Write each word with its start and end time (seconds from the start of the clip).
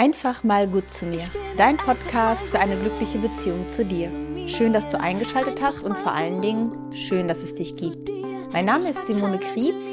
Einfach 0.00 0.42
mal 0.44 0.66
gut 0.66 0.90
zu 0.90 1.04
mir. 1.04 1.20
Dein 1.58 1.76
Podcast 1.76 2.48
für 2.48 2.58
eine 2.58 2.78
glückliche 2.78 3.18
Beziehung 3.18 3.68
zu 3.68 3.84
dir. 3.84 4.08
Schön, 4.48 4.72
dass 4.72 4.88
du 4.88 4.98
eingeschaltet 4.98 5.60
hast 5.60 5.84
und 5.84 5.94
vor 5.94 6.14
allen 6.14 6.40
Dingen 6.40 6.72
schön, 6.90 7.28
dass 7.28 7.36
es 7.40 7.52
dich 7.52 7.74
gibt. 7.74 8.08
Mein 8.50 8.64
Name 8.64 8.88
ist 8.88 9.06
Simone 9.06 9.36
Kriebs. 9.36 9.84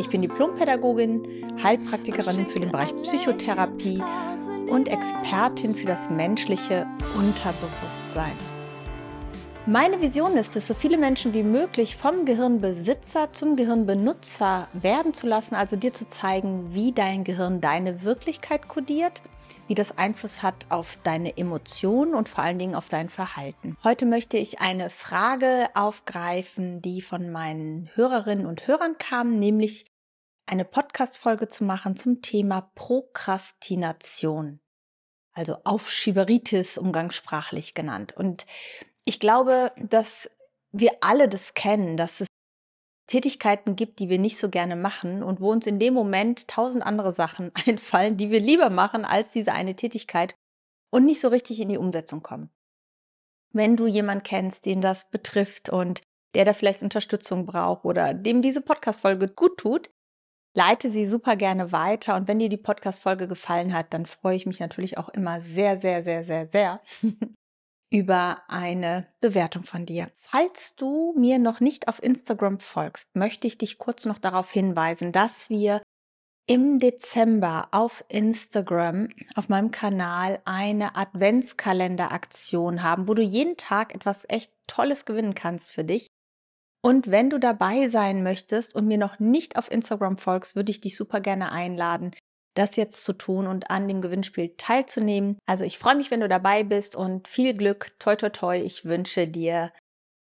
Ich 0.00 0.10
bin 0.10 0.22
Diplompädagogin, 0.22 1.22
Heilpraktikerin 1.62 2.46
für 2.46 2.58
den 2.58 2.72
Bereich 2.72 2.92
Psychotherapie 3.02 4.02
und 4.68 4.88
Expertin 4.88 5.76
für 5.76 5.86
das 5.86 6.10
menschliche 6.10 6.84
Unterbewusstsein. 7.16 8.34
Meine 9.64 10.00
Vision 10.00 10.36
ist 10.36 10.56
es, 10.56 10.66
so 10.66 10.74
viele 10.74 10.98
Menschen 10.98 11.34
wie 11.34 11.44
möglich 11.44 11.94
vom 11.94 12.24
Gehirnbesitzer 12.24 13.32
zum 13.32 13.54
Gehirnbenutzer 13.54 14.66
werden 14.72 15.14
zu 15.14 15.28
lassen, 15.28 15.54
also 15.54 15.76
dir 15.76 15.92
zu 15.92 16.08
zeigen, 16.08 16.74
wie 16.74 16.90
dein 16.90 17.22
Gehirn 17.22 17.60
deine 17.60 18.02
Wirklichkeit 18.02 18.66
kodiert, 18.66 19.22
wie 19.68 19.74
das 19.74 19.96
Einfluss 19.98 20.42
hat 20.42 20.66
auf 20.68 20.98
deine 21.02 21.36
Emotionen 21.36 22.14
und 22.14 22.28
vor 22.28 22.44
allen 22.44 22.58
Dingen 22.58 22.74
auf 22.74 22.88
dein 22.88 23.08
Verhalten. 23.08 23.76
Heute 23.82 24.06
möchte 24.06 24.36
ich 24.36 24.60
eine 24.60 24.90
Frage 24.90 25.68
aufgreifen, 25.74 26.82
die 26.82 27.02
von 27.02 27.30
meinen 27.30 27.90
Hörerinnen 27.94 28.46
und 28.46 28.66
Hörern 28.66 28.96
kam, 28.98 29.38
nämlich 29.38 29.86
eine 30.46 30.64
Podcast-Folge 30.64 31.48
zu 31.48 31.64
machen 31.64 31.96
zum 31.96 32.22
Thema 32.22 32.70
Prokrastination. 32.74 34.60
Also 35.32 35.58
Aufschieberitis 35.64 36.78
umgangssprachlich 36.78 37.74
genannt. 37.74 38.16
Und 38.16 38.46
ich 39.04 39.20
glaube, 39.20 39.72
dass 39.76 40.30
wir 40.72 40.92
alle 41.00 41.28
das 41.28 41.54
kennen, 41.54 41.96
dass 41.96 42.20
es 42.20 42.28
Tätigkeiten 43.06 43.76
gibt, 43.76 44.00
die 44.00 44.08
wir 44.08 44.18
nicht 44.18 44.38
so 44.38 44.48
gerne 44.48 44.76
machen 44.76 45.22
und 45.22 45.40
wo 45.40 45.50
uns 45.50 45.66
in 45.66 45.78
dem 45.78 45.94
Moment 45.94 46.48
tausend 46.48 46.84
andere 46.84 47.12
Sachen 47.12 47.52
einfallen, 47.66 48.16
die 48.16 48.30
wir 48.30 48.40
lieber 48.40 48.70
machen 48.70 49.04
als 49.04 49.30
diese 49.32 49.52
eine 49.52 49.76
Tätigkeit 49.76 50.34
und 50.90 51.04
nicht 51.04 51.20
so 51.20 51.28
richtig 51.28 51.60
in 51.60 51.68
die 51.68 51.78
Umsetzung 51.78 52.22
kommen. 52.22 52.50
Wenn 53.52 53.76
du 53.76 53.86
jemand 53.86 54.24
kennst, 54.24 54.66
den 54.66 54.80
das 54.80 55.08
betrifft 55.10 55.68
und 55.70 56.02
der 56.34 56.44
da 56.44 56.52
vielleicht 56.52 56.82
Unterstützung 56.82 57.46
braucht 57.46 57.84
oder 57.84 58.12
dem 58.12 58.42
diese 58.42 58.60
Podcast-Folge 58.60 59.28
gut 59.28 59.58
tut, 59.58 59.90
leite 60.54 60.90
sie 60.90 61.06
super 61.06 61.36
gerne 61.36 61.72
weiter. 61.72 62.16
Und 62.16 62.28
wenn 62.28 62.38
dir 62.38 62.48
die 62.48 62.56
Podcast-Folge 62.56 63.28
gefallen 63.28 63.72
hat, 63.72 63.94
dann 63.94 64.04
freue 64.04 64.36
ich 64.36 64.46
mich 64.46 64.60
natürlich 64.60 64.98
auch 64.98 65.08
immer 65.10 65.40
sehr, 65.40 65.78
sehr, 65.78 66.02
sehr, 66.02 66.24
sehr, 66.24 66.46
sehr, 66.46 66.80
über 67.90 68.42
eine 68.48 69.06
Bewertung 69.20 69.64
von 69.64 69.86
dir. 69.86 70.10
Falls 70.18 70.74
du 70.76 71.14
mir 71.16 71.38
noch 71.38 71.60
nicht 71.60 71.88
auf 71.88 72.02
Instagram 72.02 72.58
folgst, 72.60 73.14
möchte 73.14 73.46
ich 73.46 73.58
dich 73.58 73.78
kurz 73.78 74.04
noch 74.04 74.18
darauf 74.18 74.50
hinweisen, 74.50 75.12
dass 75.12 75.50
wir 75.50 75.82
im 76.48 76.78
Dezember 76.78 77.68
auf 77.72 78.04
Instagram 78.08 79.08
auf 79.34 79.48
meinem 79.48 79.72
Kanal 79.72 80.40
eine 80.44 80.94
Adventskalenderaktion 80.94 82.82
haben, 82.82 83.08
wo 83.08 83.14
du 83.14 83.22
jeden 83.22 83.56
Tag 83.56 83.94
etwas 83.94 84.24
echt 84.28 84.52
Tolles 84.68 85.04
gewinnen 85.04 85.34
kannst 85.34 85.72
für 85.72 85.84
dich. 85.84 86.06
Und 86.82 87.10
wenn 87.10 87.30
du 87.30 87.40
dabei 87.40 87.88
sein 87.88 88.22
möchtest 88.22 88.76
und 88.76 88.86
mir 88.86 88.98
noch 88.98 89.18
nicht 89.18 89.56
auf 89.58 89.70
Instagram 89.70 90.18
folgst, 90.18 90.54
würde 90.54 90.70
ich 90.70 90.80
dich 90.80 90.96
super 90.96 91.20
gerne 91.20 91.50
einladen, 91.50 92.12
das 92.58 92.76
jetzt 92.76 93.04
zu 93.04 93.12
tun 93.12 93.46
und 93.46 93.70
an 93.70 93.88
dem 93.88 94.00
Gewinnspiel 94.00 94.54
teilzunehmen. 94.56 95.38
Also 95.46 95.64
ich 95.64 95.78
freue 95.78 95.96
mich, 95.96 96.10
wenn 96.10 96.20
du 96.20 96.28
dabei 96.28 96.64
bist 96.64 96.96
und 96.96 97.28
viel 97.28 97.54
Glück. 97.54 97.92
Toi, 97.98 98.16
toi, 98.16 98.30
toi. 98.30 98.56
Ich 98.60 98.84
wünsche 98.84 99.28
dir, 99.28 99.72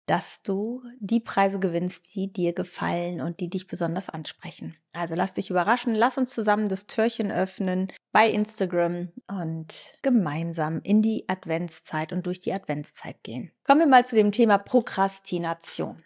dass 0.07 0.43
du 0.43 0.83
die 1.01 1.21
Preise 1.21 1.59
gewinnst, 1.59 2.15
die 2.15 2.33
dir 2.33 2.53
gefallen 2.53 3.21
und 3.21 3.41
die 3.41 3.51
dich 3.51 3.67
besonders 3.67 4.09
ansprechen. 4.09 4.77
Also 4.93 5.15
lass 5.15 5.35
dich 5.35 5.51
überraschen. 5.51 5.95
Lass 5.95 6.17
uns 6.17 6.33
zusammen 6.33 6.69
das 6.69 6.87
Türchen 6.87 7.33
öffnen 7.33 7.93
bei 8.13 8.29
Instagram 8.31 9.13
und 9.29 9.95
gemeinsam 10.03 10.81
in 10.83 11.03
die 11.03 11.25
Adventszeit 11.29 12.13
und 12.13 12.27
durch 12.27 12.41
die 12.41 12.53
Adventszeit 12.53 13.23
gehen. 13.23 13.51
Kommen 13.65 13.81
wir 13.81 13.87
mal 13.87 14.07
zu 14.07 14.15
dem 14.15 14.33
Thema 14.33 14.59
Prokrastination. 14.59 16.06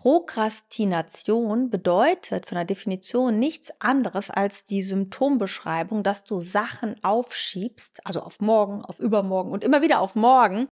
Prokrastination 0.00 1.70
bedeutet 1.70 2.46
von 2.46 2.54
der 2.54 2.64
Definition 2.64 3.40
nichts 3.40 3.72
anderes 3.80 4.30
als 4.30 4.64
die 4.64 4.84
Symptombeschreibung, 4.84 6.04
dass 6.04 6.22
du 6.22 6.38
Sachen 6.38 7.02
aufschiebst, 7.02 8.06
also 8.06 8.22
auf 8.22 8.40
morgen, 8.40 8.84
auf 8.84 9.00
übermorgen 9.00 9.50
und 9.50 9.64
immer 9.64 9.82
wieder 9.82 10.00
auf 10.00 10.14
morgen 10.14 10.68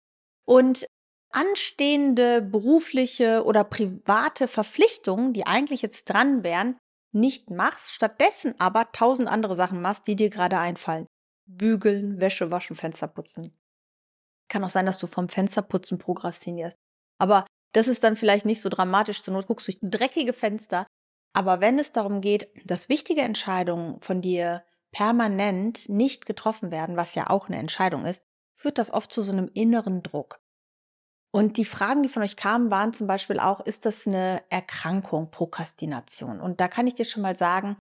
und 0.46 0.86
anstehende 1.30 2.42
berufliche 2.42 3.44
oder 3.44 3.64
private 3.64 4.46
Verpflichtungen, 4.46 5.32
die 5.32 5.46
eigentlich 5.46 5.80
jetzt 5.80 6.04
dran 6.04 6.44
wären, 6.44 6.76
nicht 7.12 7.48
machst, 7.48 7.92
stattdessen 7.92 8.54
aber 8.58 8.92
tausend 8.92 9.28
andere 9.28 9.56
Sachen 9.56 9.80
machst, 9.80 10.06
die 10.06 10.16
dir 10.16 10.28
gerade 10.28 10.58
einfallen. 10.58 11.06
Bügeln, 11.46 12.20
Wäsche 12.20 12.50
waschen, 12.50 12.76
Fenster 12.76 13.08
putzen. 13.08 13.56
Kann 14.50 14.64
auch 14.64 14.70
sein, 14.70 14.84
dass 14.84 14.98
du 14.98 15.06
vom 15.06 15.30
Fensterputzen 15.30 15.98
prokrastinierst. 15.98 16.76
Aber 17.18 17.46
das 17.74 17.88
ist 17.88 18.04
dann 18.04 18.16
vielleicht 18.16 18.46
nicht 18.46 18.62
so 18.62 18.68
dramatisch, 18.68 19.22
zur 19.22 19.34
Not 19.34 19.46
guckst 19.46 19.68
du 19.68 19.72
durch 19.72 19.80
dreckige 19.82 20.32
Fenster. 20.32 20.86
Aber 21.34 21.60
wenn 21.60 21.78
es 21.78 21.92
darum 21.92 22.20
geht, 22.20 22.48
dass 22.64 22.88
wichtige 22.88 23.22
Entscheidungen 23.22 24.00
von 24.00 24.22
dir 24.22 24.64
permanent 24.92 25.88
nicht 25.88 26.24
getroffen 26.24 26.70
werden, 26.70 26.96
was 26.96 27.16
ja 27.16 27.28
auch 27.28 27.48
eine 27.48 27.58
Entscheidung 27.58 28.06
ist, 28.06 28.22
führt 28.54 28.78
das 28.78 28.92
oft 28.92 29.12
zu 29.12 29.22
so 29.22 29.32
einem 29.32 29.50
inneren 29.52 30.04
Druck. 30.04 30.40
Und 31.32 31.56
die 31.56 31.64
Fragen, 31.64 32.04
die 32.04 32.08
von 32.08 32.22
euch 32.22 32.36
kamen, 32.36 32.70
waren 32.70 32.92
zum 32.92 33.08
Beispiel 33.08 33.40
auch, 33.40 33.58
ist 33.58 33.86
das 33.86 34.06
eine 34.06 34.44
Erkrankung, 34.50 35.32
Prokrastination? 35.32 36.40
Und 36.40 36.60
da 36.60 36.68
kann 36.68 36.86
ich 36.86 36.94
dir 36.94 37.04
schon 37.04 37.22
mal 37.22 37.34
sagen, 37.34 37.76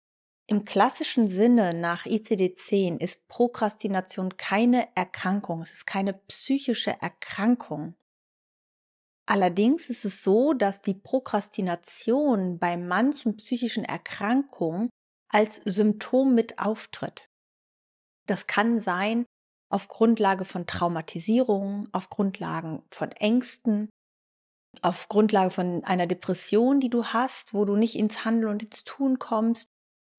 im 0.48 0.66
klassischen 0.66 1.28
Sinne 1.28 1.75
nach 1.75 2.08
ICD-10 2.08 3.00
ist 3.00 3.28
Prokrastination 3.28 4.38
keine 4.38 4.88
Erkrankung, 4.96 5.62
es 5.62 5.72
ist 5.72 5.86
keine 5.86 6.14
psychische 6.14 7.00
Erkrankung. 7.00 7.94
Allerdings 9.33 9.89
ist 9.89 10.05
es 10.05 10.23
so, 10.23 10.53
dass 10.53 10.83
die 10.83 10.94
Prokrastination 10.94 12.59
bei 12.59 12.77
manchen 12.77 13.35
psychischen 13.35 13.83
Erkrankungen 13.83 14.91
als 15.27 15.55
Symptom 15.66 16.35
mit 16.35 16.59
auftritt. 16.59 17.25
Das 18.27 18.45
kann 18.45 18.79
sein 18.79 19.25
auf 19.71 19.88
Grundlage 19.88 20.45
von 20.45 20.67
Traumatisierungen, 20.67 21.89
auf 21.94 22.11
Grundlagen 22.11 22.83
von 22.91 23.11
Ängsten, 23.11 23.89
auf 24.83 25.09
Grundlage 25.09 25.50
von 25.50 25.83
einer 25.83 26.05
Depression, 26.05 26.79
die 26.79 26.91
du 26.91 27.03
hast, 27.05 27.55
wo 27.55 27.65
du 27.65 27.75
nicht 27.75 27.95
ins 27.95 28.25
Handeln 28.25 28.51
und 28.51 28.61
ins 28.61 28.83
Tun 28.83 29.17
kommst, 29.17 29.71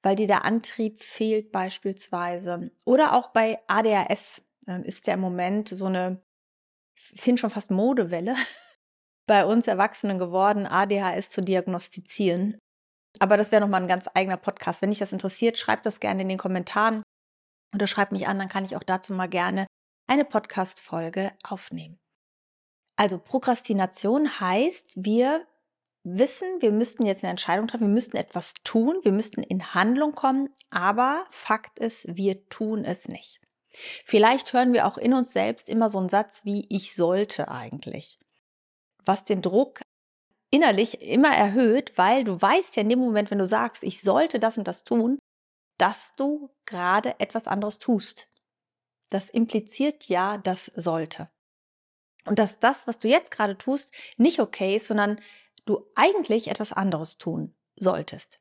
weil 0.02 0.16
dir 0.16 0.26
der 0.26 0.44
Antrieb 0.44 1.04
fehlt 1.04 1.52
beispielsweise. 1.52 2.72
Oder 2.84 3.14
auch 3.14 3.28
bei 3.28 3.60
ADHS 3.68 4.42
ähm, 4.66 4.82
ist 4.82 5.06
der 5.06 5.18
Moment 5.18 5.68
so 5.68 5.86
eine, 5.86 6.20
ich 7.12 7.20
finde 7.20 7.40
schon 7.40 7.50
fast 7.50 7.70
Modewelle, 7.70 8.34
bei 9.26 9.46
uns 9.46 9.66
Erwachsenen 9.66 10.18
geworden, 10.18 10.66
ADHS 10.66 11.30
zu 11.30 11.40
diagnostizieren. 11.40 12.58
Aber 13.20 13.36
das 13.36 13.52
wäre 13.52 13.62
nochmal 13.62 13.82
ein 13.82 13.88
ganz 13.88 14.08
eigener 14.14 14.36
Podcast. 14.36 14.82
Wenn 14.82 14.90
dich 14.90 14.98
das 14.98 15.12
interessiert, 15.12 15.56
schreib 15.56 15.82
das 15.82 16.00
gerne 16.00 16.22
in 16.22 16.28
den 16.28 16.38
Kommentaren 16.38 17.02
oder 17.74 17.86
schreib 17.86 18.12
mich 18.12 18.26
an, 18.26 18.38
dann 18.38 18.48
kann 18.48 18.64
ich 18.64 18.76
auch 18.76 18.82
dazu 18.82 19.12
mal 19.12 19.28
gerne 19.28 19.66
eine 20.06 20.24
Podcast-Folge 20.24 21.32
aufnehmen. 21.42 21.96
Also 22.96 23.18
Prokrastination 23.18 24.40
heißt, 24.40 24.92
wir 24.96 25.46
wissen, 26.04 26.46
wir 26.60 26.70
müssten 26.70 27.06
jetzt 27.06 27.24
eine 27.24 27.30
Entscheidung 27.30 27.66
treffen, 27.66 27.86
wir 27.86 27.94
müssten 27.94 28.16
etwas 28.16 28.54
tun, 28.62 28.98
wir 29.02 29.12
müssten 29.12 29.42
in 29.42 29.74
Handlung 29.74 30.14
kommen, 30.14 30.50
aber 30.70 31.24
Fakt 31.30 31.78
ist, 31.78 32.04
wir 32.06 32.48
tun 32.48 32.84
es 32.84 33.08
nicht. 33.08 33.40
Vielleicht 34.04 34.52
hören 34.52 34.72
wir 34.72 34.86
auch 34.86 34.98
in 34.98 35.14
uns 35.14 35.32
selbst 35.32 35.68
immer 35.68 35.90
so 35.90 35.98
einen 35.98 36.08
Satz 36.08 36.44
wie 36.44 36.66
ich 36.68 36.94
sollte 36.94 37.48
eigentlich 37.48 38.18
was 39.06 39.24
den 39.24 39.42
Druck 39.42 39.80
innerlich 40.50 41.02
immer 41.02 41.34
erhöht, 41.34 41.92
weil 41.96 42.24
du 42.24 42.40
weißt 42.40 42.76
ja 42.76 42.82
in 42.82 42.88
dem 42.88 43.00
Moment, 43.00 43.30
wenn 43.30 43.38
du 43.38 43.46
sagst, 43.46 43.82
ich 43.82 44.02
sollte 44.02 44.38
das 44.38 44.56
und 44.56 44.68
das 44.68 44.84
tun, 44.84 45.18
dass 45.78 46.12
du 46.16 46.50
gerade 46.64 47.18
etwas 47.18 47.46
anderes 47.46 47.78
tust. 47.78 48.28
Das 49.10 49.28
impliziert 49.28 50.08
ja 50.08 50.38
das 50.38 50.66
sollte. 50.66 51.28
Und 52.26 52.38
dass 52.38 52.58
das, 52.58 52.86
was 52.86 52.98
du 52.98 53.08
jetzt 53.08 53.30
gerade 53.30 53.58
tust, 53.58 53.92
nicht 54.16 54.40
okay 54.40 54.76
ist, 54.76 54.88
sondern 54.88 55.20
du 55.66 55.84
eigentlich 55.94 56.48
etwas 56.48 56.72
anderes 56.72 57.18
tun 57.18 57.54
solltest. 57.76 58.40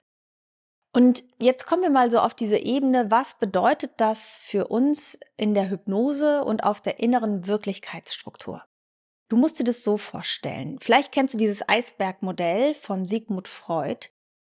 Und 0.95 1.23
jetzt 1.39 1.65
kommen 1.65 1.81
wir 1.81 1.89
mal 1.89 2.11
so 2.11 2.19
auf 2.19 2.35
diese 2.35 2.57
Ebene, 2.57 3.09
was 3.09 3.39
bedeutet 3.39 3.93
das 3.97 4.38
für 4.38 4.67
uns 4.67 5.19
in 5.35 5.55
der 5.55 5.71
Hypnose 5.71 6.43
und 6.43 6.63
auf 6.63 6.81
der 6.81 6.99
inneren 6.99 7.47
Wirklichkeitsstruktur? 7.47 8.63
Du 9.29 9.37
musst 9.37 9.59
dir 9.59 9.63
das 9.63 9.83
so 9.83 9.97
vorstellen. 9.97 10.77
Vielleicht 10.79 11.11
kennst 11.11 11.33
du 11.33 11.37
dieses 11.37 11.67
Eisbergmodell 11.67 12.73
von 12.73 13.07
Sigmund 13.07 13.47
Freud, 13.47 14.09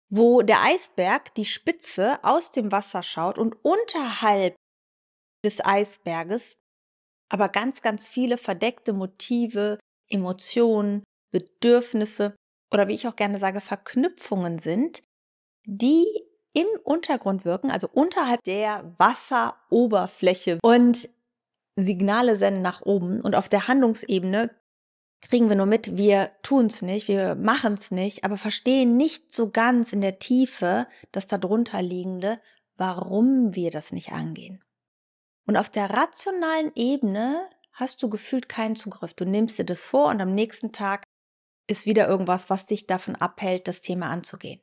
wo 0.10 0.42
der 0.42 0.64
Eisberg, 0.64 1.34
die 1.36 1.46
Spitze 1.46 2.20
aus 2.24 2.52
dem 2.52 2.72
Wasser 2.72 3.04
schaut 3.04 3.38
und 3.38 3.58
unterhalb 3.64 4.56
des 5.44 5.64
Eisberges 5.64 6.56
aber 7.30 7.50
ganz, 7.50 7.82
ganz 7.82 8.08
viele 8.08 8.38
verdeckte 8.38 8.92
Motive, 8.92 9.80
Emotionen, 10.10 11.04
Bedürfnisse 11.32 12.36
oder 12.72 12.88
wie 12.88 12.96
ich 12.96 13.08
auch 13.08 13.16
gerne 13.16 13.40
sage, 13.40 13.62
Verknüpfungen 13.62 14.60
sind, 14.60 15.04
die 15.66 16.06
im 16.54 16.68
Untergrund 16.84 17.46
wirken, 17.46 17.70
also 17.70 17.88
unterhalb 17.92 18.44
der 18.44 18.96
Wasseroberfläche 18.98 20.58
und 20.64 21.10
Signale 21.76 22.36
senden 22.36 22.64
nach 22.64 22.82
oben. 22.82 23.22
Und 23.22 23.36
auf 23.36 23.50
der 23.50 23.68
Handlungsebene 23.68 24.50
kriegen 25.22 25.50
wir 25.50 25.56
nur 25.56 25.66
mit, 25.66 25.98
wir 25.98 26.32
tun 26.44 26.68
es 26.68 26.82
nicht, 26.82 27.08
wir 27.08 27.36
machen 27.36 27.74
es 27.74 27.92
nicht, 27.92 28.24
aber 28.24 28.38
verstehen 28.38 28.98
nicht 28.98 29.34
so 29.34 29.50
ganz 29.50 29.94
in 29.94 30.02
der 30.02 30.20
Tiefe 30.20 30.88
das 31.12 31.28
darunter 31.28 31.82
liegende, 31.82 32.40
warum 32.78 33.56
wir 33.56 33.72
das 33.72 33.92
nicht 33.92 34.12
angehen. 34.12 34.64
Und 35.46 35.58
auf 35.58 35.70
der 35.70 35.90
rationalen 35.90 36.72
Ebene 36.76 37.48
hast 37.74 38.02
du 38.04 38.10
gefühlt 38.10 38.50
keinen 38.50 38.76
Zugriff. 38.76 39.14
Du 39.14 39.26
nimmst 39.26 39.58
dir 39.58 39.66
das 39.66 39.84
vor 39.84 40.10
und 40.10 40.22
am 40.22 40.34
nächsten 40.34 40.72
Tag 40.72 41.04
ist 41.68 41.86
wieder 41.86 42.08
irgendwas, 42.08 42.50
was 42.50 42.66
dich 42.66 42.88
davon 42.88 43.16
abhält, 43.16 43.68
das 43.68 43.82
Thema 43.82 44.10
anzugehen. 44.10 44.62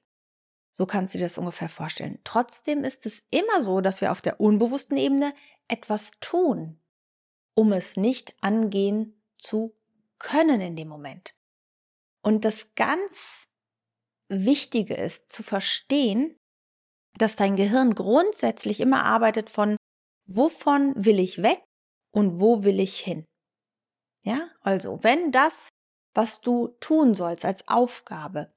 So 0.73 0.85
kannst 0.85 1.15
du 1.15 1.19
dir 1.19 1.25
das 1.25 1.39
ungefähr 1.39 1.69
vorstellen. 1.69 2.19
Trotzdem 2.25 2.85
ist 2.85 3.07
es 3.07 3.23
immer 3.31 3.63
so, 3.63 3.81
dass 3.81 4.01
wir 4.01 4.13
auf 4.13 4.21
der 4.21 4.41
unbewussten 4.41 4.97
Ebene 4.99 5.33
etwas 5.69 6.13
tun, 6.21 6.79
um 7.55 7.73
es 7.73 7.97
nicht 7.97 8.35
angehen 8.43 9.23
zu 9.39 9.76
können 10.19 10.61
in 10.61 10.77
dem 10.77 10.89
Moment. 10.89 11.35
Und 12.23 12.45
das 12.45 12.75
ganz 12.75 13.45
Wichtige 14.29 14.95
ist 14.95 15.31
zu 15.31 15.43
verstehen, 15.43 16.37
dass 17.17 17.37
dein 17.37 17.57
Gehirn 17.57 17.95
grundsätzlich 17.95 18.81
immer 18.81 19.05
arbeitet 19.05 19.49
von, 19.49 19.77
wovon 20.27 20.93
will 20.97 21.21
ich 21.21 21.43
weg 21.43 21.63
und 22.13 22.41
wo 22.41 22.65
will 22.65 22.81
ich 22.81 22.99
hin. 22.99 23.25
Ja, 24.25 24.51
also 24.61 25.03
wenn 25.03 25.31
das, 25.31 25.69
was 26.15 26.41
du 26.41 26.69
tun 26.81 27.15
sollst 27.15 27.45
als 27.45 27.67
Aufgabe, 27.69 28.53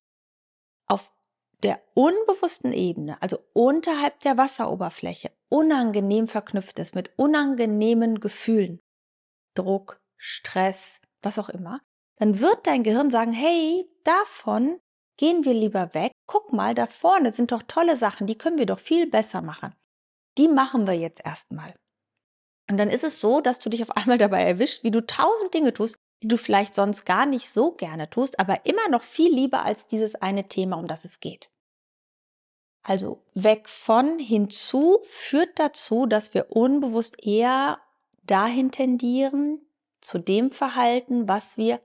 auf 0.88 1.14
der 1.62 1.82
unbewussten 1.94 2.74
Ebene, 2.74 3.22
also 3.22 3.38
unterhalb 3.54 4.20
der 4.22 4.38
Wasseroberfläche, 4.38 5.32
unangenehm 5.50 6.28
verknüpft 6.28 6.80
ist 6.80 6.96
mit 6.96 7.12
unangenehmen 7.18 8.20
Gefühlen, 8.20 8.80
Druck, 9.54 10.02
Stress, 10.18 11.02
was 11.24 11.40
auch 11.40 11.50
immer, 11.50 11.82
dann 12.18 12.40
wird 12.40 12.68
dein 12.68 12.84
Gehirn 12.84 13.12
sagen, 13.12 13.32
hey, 13.32 13.90
davon 14.04 14.80
gehen 15.18 15.46
wir 15.46 15.54
lieber 15.54 15.94
weg. 15.94 16.12
Guck 16.28 16.54
mal, 16.54 16.74
da 16.74 16.88
vorne 16.88 17.32
sind 17.32 17.52
doch 17.52 17.64
tolle 17.64 17.98
Sachen, 17.98 18.28
die 18.28 18.38
können 18.38 18.58
wir 18.58 18.66
doch 18.66 18.80
viel 18.80 19.08
besser 19.08 19.42
machen. 19.42 19.76
Die 20.38 20.48
machen 20.48 20.88
wir 20.88 20.94
jetzt 20.94 21.22
erstmal. 21.26 21.74
Und 22.70 22.78
dann 22.78 22.90
ist 22.90 23.04
es 23.04 23.20
so, 23.20 23.42
dass 23.42 23.60
du 23.60 23.70
dich 23.70 23.82
auf 23.82 23.98
einmal 23.98 24.18
dabei 24.18 24.44
erwischt, 24.44 24.84
wie 24.84 24.92
du 24.92 25.06
tausend 25.06 25.54
Dinge 25.54 25.74
tust, 25.74 25.98
die 26.22 26.28
du 26.28 26.38
vielleicht 26.38 26.76
sonst 26.76 27.06
gar 27.06 27.26
nicht 27.26 27.50
so 27.50 27.72
gerne 27.72 28.10
tust, 28.10 28.40
aber 28.40 28.66
immer 28.66 28.88
noch 28.90 29.02
viel 29.02 29.34
lieber 29.34 29.64
als 29.64 29.88
dieses 29.88 30.16
eine 30.16 30.46
Thema, 30.46 30.78
um 30.78 30.88
das 30.88 31.06
es 31.06 31.20
geht. 31.20 31.50
Also 32.84 33.24
weg 33.34 33.68
von 33.68 34.20
hinzu 34.20 35.00
führt 35.04 35.60
dazu, 35.60 36.06
dass 36.06 36.34
wir 36.34 36.52
unbewusst 36.52 37.26
eher 37.26 37.80
dahin 38.24 38.72
tendieren, 38.72 39.66
zu 40.02 40.20
dem 40.20 40.52
Verhalten, 40.52 41.28
was 41.28 41.58
wir 41.58 41.80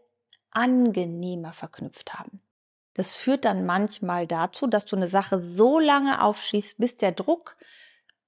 angenehmer 0.51 1.53
verknüpft 1.53 2.15
haben. 2.15 2.41
Das 2.95 3.17
führt 3.17 3.45
dann 3.45 3.67
manchmal 3.67 4.27
dazu, 4.27 4.67
dass 4.67 4.87
du 4.87 4.97
eine 4.97 5.09
Sache 5.09 5.41
so 5.41 5.81
lange 5.81 6.23
aufschiebst, 6.23 6.79
bis 6.79 6.97
der 6.97 7.13
Druck, 7.13 7.57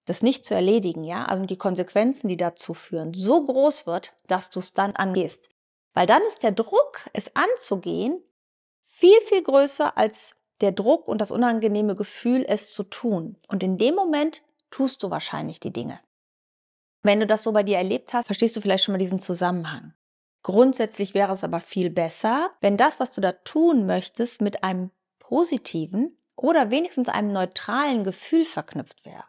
das 0.06 0.22
nicht 0.22 0.44
zu 0.44 0.54
erledigen, 0.54 1.04
ja, 1.04 1.24
also 1.24 1.46
die 1.46 1.58
Konsequenzen, 1.58 2.28
die 2.28 2.36
dazu 2.36 2.74
führen, 2.74 3.14
so 3.14 3.44
groß 3.44 3.86
wird, 3.86 4.12
dass 4.26 4.50
du 4.50 4.58
es 4.58 4.72
dann 4.72 4.94
angehst. 4.96 5.50
Weil 5.94 6.06
dann 6.06 6.22
ist 6.28 6.42
der 6.42 6.52
Druck, 6.52 7.08
es 7.12 7.30
anzugehen, 7.34 8.20
viel, 8.86 9.20
viel 9.22 9.42
größer 9.42 9.96
als 9.96 10.34
der 10.60 10.72
Druck 10.72 11.06
und 11.08 11.20
das 11.20 11.30
unangenehme 11.30 11.94
Gefühl, 11.94 12.44
es 12.48 12.72
zu 12.72 12.82
tun. 12.82 13.36
Und 13.48 13.62
in 13.62 13.78
dem 13.78 13.94
Moment 13.94 14.42
tust 14.70 15.02
du 15.02 15.10
wahrscheinlich 15.10 15.60
die 15.60 15.72
Dinge. 15.72 16.00
Wenn 17.06 17.20
du 17.20 17.26
das 17.28 17.44
so 17.44 17.52
bei 17.52 17.62
dir 17.62 17.76
erlebt 17.76 18.12
hast, 18.14 18.26
verstehst 18.26 18.56
du 18.56 18.60
vielleicht 18.60 18.82
schon 18.82 18.92
mal 18.92 18.98
diesen 18.98 19.20
Zusammenhang. 19.20 19.94
Grundsätzlich 20.42 21.14
wäre 21.14 21.32
es 21.32 21.44
aber 21.44 21.60
viel 21.60 21.88
besser, 21.88 22.50
wenn 22.60 22.76
das, 22.76 22.98
was 22.98 23.12
du 23.12 23.20
da 23.20 23.30
tun 23.30 23.86
möchtest, 23.86 24.40
mit 24.40 24.64
einem 24.64 24.90
positiven 25.20 26.18
oder 26.34 26.72
wenigstens 26.72 27.08
einem 27.08 27.30
neutralen 27.30 28.02
Gefühl 28.02 28.44
verknüpft 28.44 29.04
wäre. 29.04 29.22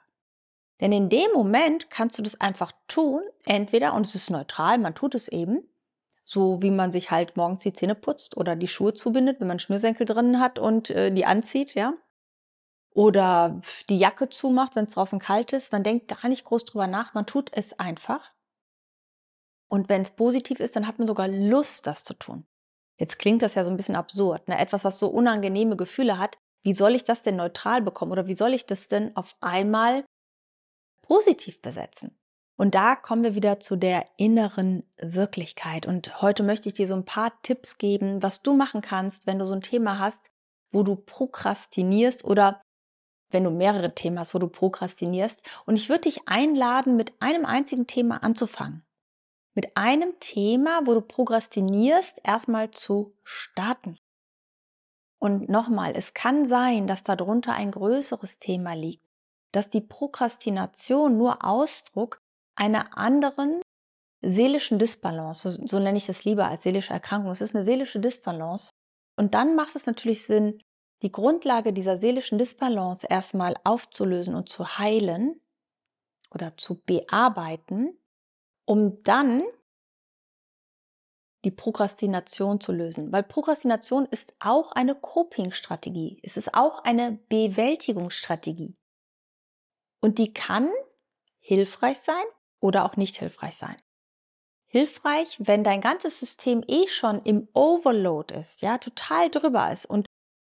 Denn 0.81 0.91
in 0.91 1.07
dem 1.09 1.31
Moment 1.35 1.91
kannst 1.91 2.18
du 2.18 2.24
das 2.24 2.41
einfach 2.41 2.71
tun, 2.88 3.21
entweder, 3.45 3.94
und 3.94 4.07
es 4.07 4.15
ist 4.15 4.31
neutral, 4.31 4.79
man 4.79 4.95
tut 4.95 5.13
es 5.13 5.27
eben, 5.27 5.62
so 6.24 6.63
wie 6.63 6.71
man 6.71 6.91
sich 6.91 7.12
halt 7.12 7.38
morgens 7.38 7.62
die 7.62 7.74
Zähne 7.74 7.94
putzt 7.94 8.38
oder 8.38 8.56
die 8.56 8.68
Schuhe 8.68 8.95
zubindet, 8.95 9.39
wenn 9.39 9.47
man 9.47 9.59
Schnürsenkel 9.59 10.07
drinnen 10.07 10.39
hat 10.39 10.57
und 10.57 10.89
äh, 10.89 11.12
die 11.12 11.25
anzieht, 11.25 11.75
ja 11.75 11.94
oder 12.98 13.62
die 13.90 14.00
Jacke 14.00 14.28
zumacht, 14.28 14.76
wenn 14.76 14.86
es 14.86 14.94
draußen 14.96 15.20
kalt 15.20 15.54
ist. 15.54 15.72
Man 15.72 15.84
denkt 15.84 16.08
gar 16.08 16.28
nicht 16.28 16.46
groß 16.46 16.66
drüber 16.66 16.88
nach, 16.88 17.14
man 17.14 17.28
tut 17.28 17.52
es 17.54 17.80
einfach. 17.80 18.34
Und 19.70 19.88
wenn 19.88 20.02
es 20.02 20.10
positiv 20.10 20.60
ist, 20.60 20.76
dann 20.76 20.88
hat 20.88 20.98
man 20.98 21.08
sogar 21.08 21.28
Lust, 21.28 21.86
das 21.86 22.04
zu 22.04 22.16
tun. 22.16 22.48
Jetzt 22.98 23.20
klingt 23.20 23.44
das 23.44 23.54
ja 23.54 23.64
so 23.64 23.70
ein 23.70 23.78
bisschen 23.78 23.96
absurd. 23.96 24.48
Ne? 24.48 24.58
Etwas, 24.58 24.84
was 24.84 24.98
so 24.98 25.10
unangenehme 25.10 25.78
Gefühle 25.78 26.18
hat, 26.18 26.40
wie 26.64 26.74
soll 26.74 26.96
ich 26.96 27.04
das 27.04 27.22
denn 27.22 27.36
neutral 27.36 27.84
bekommen 27.84 28.14
oder 28.14 28.26
wie 28.26 28.34
soll 28.34 28.56
ich 28.56 28.66
das 28.66 28.88
denn 28.88 29.16
auf 29.16 29.36
einmal 29.42 30.04
positiv 31.04 31.62
besetzen? 31.62 32.18
Und 32.58 32.74
da 32.74 32.96
kommen 32.96 33.24
wir 33.24 33.36
wieder 33.36 33.60
zu 33.60 33.76
der 33.76 34.08
inneren 34.18 34.90
Wirklichkeit. 35.00 35.86
Und 35.86 36.24
heute 36.24 36.42
möchte 36.42 36.70
ich 36.70 36.74
dir 36.74 36.88
so 36.88 36.96
ein 36.96 37.06
paar 37.06 37.32
Tipps 37.44 37.78
geben, 37.78 38.24
was 38.24 38.42
du 38.42 38.56
machen 38.56 38.82
kannst, 38.82 39.28
wenn 39.28 39.38
du 39.38 39.46
so 39.46 39.54
ein 39.54 39.62
Thema 39.62 40.00
hast, 40.00 40.32
wo 40.72 40.82
du 40.82 40.96
prokrastinierst 40.96 42.26
oder 42.26 42.60
wenn 43.29 43.44
du 43.44 43.51
mehrere 43.51 43.94
Themen 43.94 44.19
hast, 44.19 44.33
wo 44.33 44.39
du 44.39 44.47
prokrastinierst. 44.47 45.44
Und 45.65 45.75
ich 45.75 45.89
würde 45.89 46.01
dich 46.01 46.27
einladen, 46.27 46.95
mit 46.95 47.13
einem 47.21 47.45
einzigen 47.45 47.88
Thema 47.88 48.24
anzufangen. 48.24 48.83
Mit 49.53 49.75
einem 49.75 50.19
Thema, 50.19 50.81
wo 50.85 50.94
du 50.94 51.01
prokrastinierst, 51.01 52.21
erstmal 52.24 52.71
zu 52.71 53.15
starten. 53.24 53.97
Und 55.19 55.50
nochmal, 55.50 55.94
es 55.95 56.13
kann 56.13 56.47
sein, 56.47 56.85
dass 56.85 57.03
darunter 57.03 57.53
ein 57.53 57.71
größeres 57.71 58.38
Thema 58.38 58.74
liegt, 58.74 59.03
dass 59.51 59.69
die 59.69 59.81
Prokrastination 59.81 61.18
nur 61.18 61.44
Ausdruck 61.44 62.21
einer 62.56 62.97
anderen 62.97 63.62
seelischen 64.21 64.79
Disbalance, 64.79 65.50
so 65.65 65.79
nenne 65.79 65.97
ich 65.97 66.06
das 66.06 66.24
lieber 66.24 66.47
als 66.47 66.63
seelische 66.63 66.94
Erkrankung, 66.94 67.31
es 67.31 67.41
ist 67.41 67.56
eine 67.56 67.63
seelische 67.63 68.00
Disbalance. 68.00 68.71
Und 69.15 69.33
dann 69.33 69.56
macht 69.56 69.75
es 69.75 69.85
natürlich 69.85 70.24
Sinn, 70.24 70.59
die 71.02 71.12
Grundlage 71.12 71.74
dieser 71.74 71.98
seelischen 71.98 72.38
Disbalance 72.38 73.06
erstmal 73.08 73.56
aufzulösen 73.64 74.36
und 74.36 74.50
zu 74.50 74.78
heilen 74.78 75.40
oder 76.32 76.58
zu 76.58 76.82
bearbeiten, 76.82 77.98
um 78.66 79.04
dann 79.04 79.44
die 81.46 81.51
Prokrastination 81.51 82.60
zu 82.60 82.72
lösen. 82.72 83.12
Weil 83.12 83.24
Prokrastination 83.24 84.06
ist 84.08 84.36
auch 84.39 84.72
eine 84.72 84.96
Coping-Strategie. 84.96 86.20
Es 86.24 86.36
ist 86.36 86.54
auch 86.56 86.84
eine 86.84 87.20
Bewältigungsstrategie. 87.30 88.75
Und 90.01 90.18
die 90.18 90.34
kann 90.34 90.70
hilfreich 91.39 92.00
sein 92.00 92.25
oder 92.60 92.86
auch 92.86 92.98
nicht 92.98 93.18
hilfreich 93.18 93.56
sein. 93.56 93.77
Hilfreich, 94.70 95.38
wenn 95.39 95.63
dein 95.63 95.80
ganzes 95.80 96.20
System 96.20 96.63
eh 96.68 96.88
schon 96.88 97.22
im 97.24 97.48
Overload 97.54 98.36
ist, 98.36 98.62
ja, 98.62 98.77
total 98.77 99.30
drüber 99.30 99.72
ist 99.72 99.86
und 99.86 100.06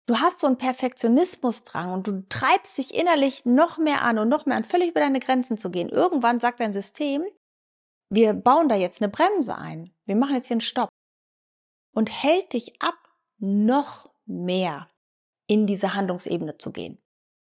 du 0.08 0.18
hast 0.18 0.40
so 0.40 0.46
einen 0.46 0.58
Perfektionismusdrang 0.58 1.92
und 1.92 2.06
du 2.06 2.26
treibst 2.28 2.76
dich 2.78 2.94
innerlich 2.94 3.44
noch 3.44 3.78
mehr 3.78 4.02
an 4.02 4.18
und 4.18 4.28
noch 4.28 4.46
mehr 4.46 4.56
an, 4.56 4.64
völlig 4.64 4.90
über 4.90 5.00
deine 5.00 5.20
Grenzen 5.20 5.58
zu 5.58 5.70
gehen. 5.70 5.90
Irgendwann 5.90 6.40
sagt 6.40 6.60
dein 6.60 6.72
System, 6.72 7.24
wir 8.10 8.32
bauen 8.32 8.68
da 8.68 8.74
jetzt 8.74 9.02
eine 9.02 9.10
Bremse 9.10 9.56
ein. 9.56 9.94
Wir 10.06 10.16
machen 10.16 10.34
jetzt 10.34 10.48
hier 10.48 10.54
einen 10.54 10.62
Stopp. 10.62 10.88
Und 11.92 12.10
hält 12.10 12.54
dich 12.54 12.80
ab, 12.80 12.96
noch 13.38 14.10
mehr 14.24 14.88
in 15.46 15.66
diese 15.66 15.94
Handlungsebene 15.94 16.56
zu 16.58 16.72
gehen. 16.72 16.98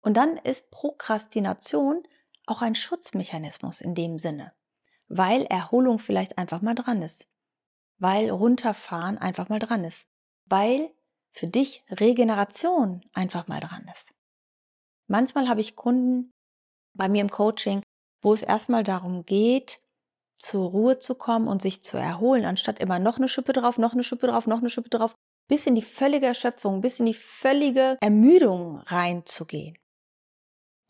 Und 0.03 0.17
dann 0.17 0.37
ist 0.37 0.71
Prokrastination 0.71 2.03
auch 2.47 2.63
ein 2.63 2.75
Schutzmechanismus 2.75 3.81
in 3.81 3.95
dem 3.95 4.19
Sinne, 4.19 4.53
weil 5.07 5.45
Erholung 5.47 5.99
vielleicht 5.99 6.39
einfach 6.39 6.61
mal 6.63 6.75
dran 6.75 7.03
ist, 7.03 7.29
weil 7.99 8.31
runterfahren 8.31 9.19
einfach 9.19 9.49
mal 9.49 9.59
dran 9.59 9.85
ist, 9.85 10.07
weil 10.47 10.91
für 11.33 11.47
dich 11.47 11.85
Regeneration 11.91 13.03
einfach 13.13 13.49
mal 13.49 13.61
dran 13.61 13.87
ist. 13.93 14.13
Manchmal 15.07 15.49
habe 15.49 15.61
ich 15.61 15.77
Kunden 15.77 16.33
bei 16.95 17.09
mir 17.09 17.23
im 17.23 17.31
Coaching, 17.31 17.83
wo 18.23 18.33
es 18.33 18.43
erstmal 18.43 18.85
darum 18.85 19.25
geht, 19.25 19.81
zur 20.37 20.71
Ruhe 20.71 20.99
zu 20.99 21.15
kommen 21.15 21.49
und 21.49 21.63
sich 21.63 21.83
zu 21.83 21.97
erholen, 21.97 22.45
anstatt 22.45 22.79
immer 22.79 22.99
noch 22.99 23.19
eine 23.19 23.29
Schippe 23.29 23.53
drauf, 23.53 23.79
noch 23.79 23.93
eine 23.93 24.05
Schippe 24.05 24.29
drauf, 24.29 24.47
noch 24.47 24.59
eine 24.59 24.71
Schippe 24.71 24.91
drauf, 24.91 25.15
bis 25.49 25.67
in 25.67 25.75
die 25.75 25.83
völlige 25.83 26.27
Erschöpfung, 26.27 26.81
bis 26.81 27.01
in 27.01 27.07
die 27.07 27.15
völlige 27.15 27.97
Ermüdung 28.01 28.79
reinzugehen. 28.79 29.77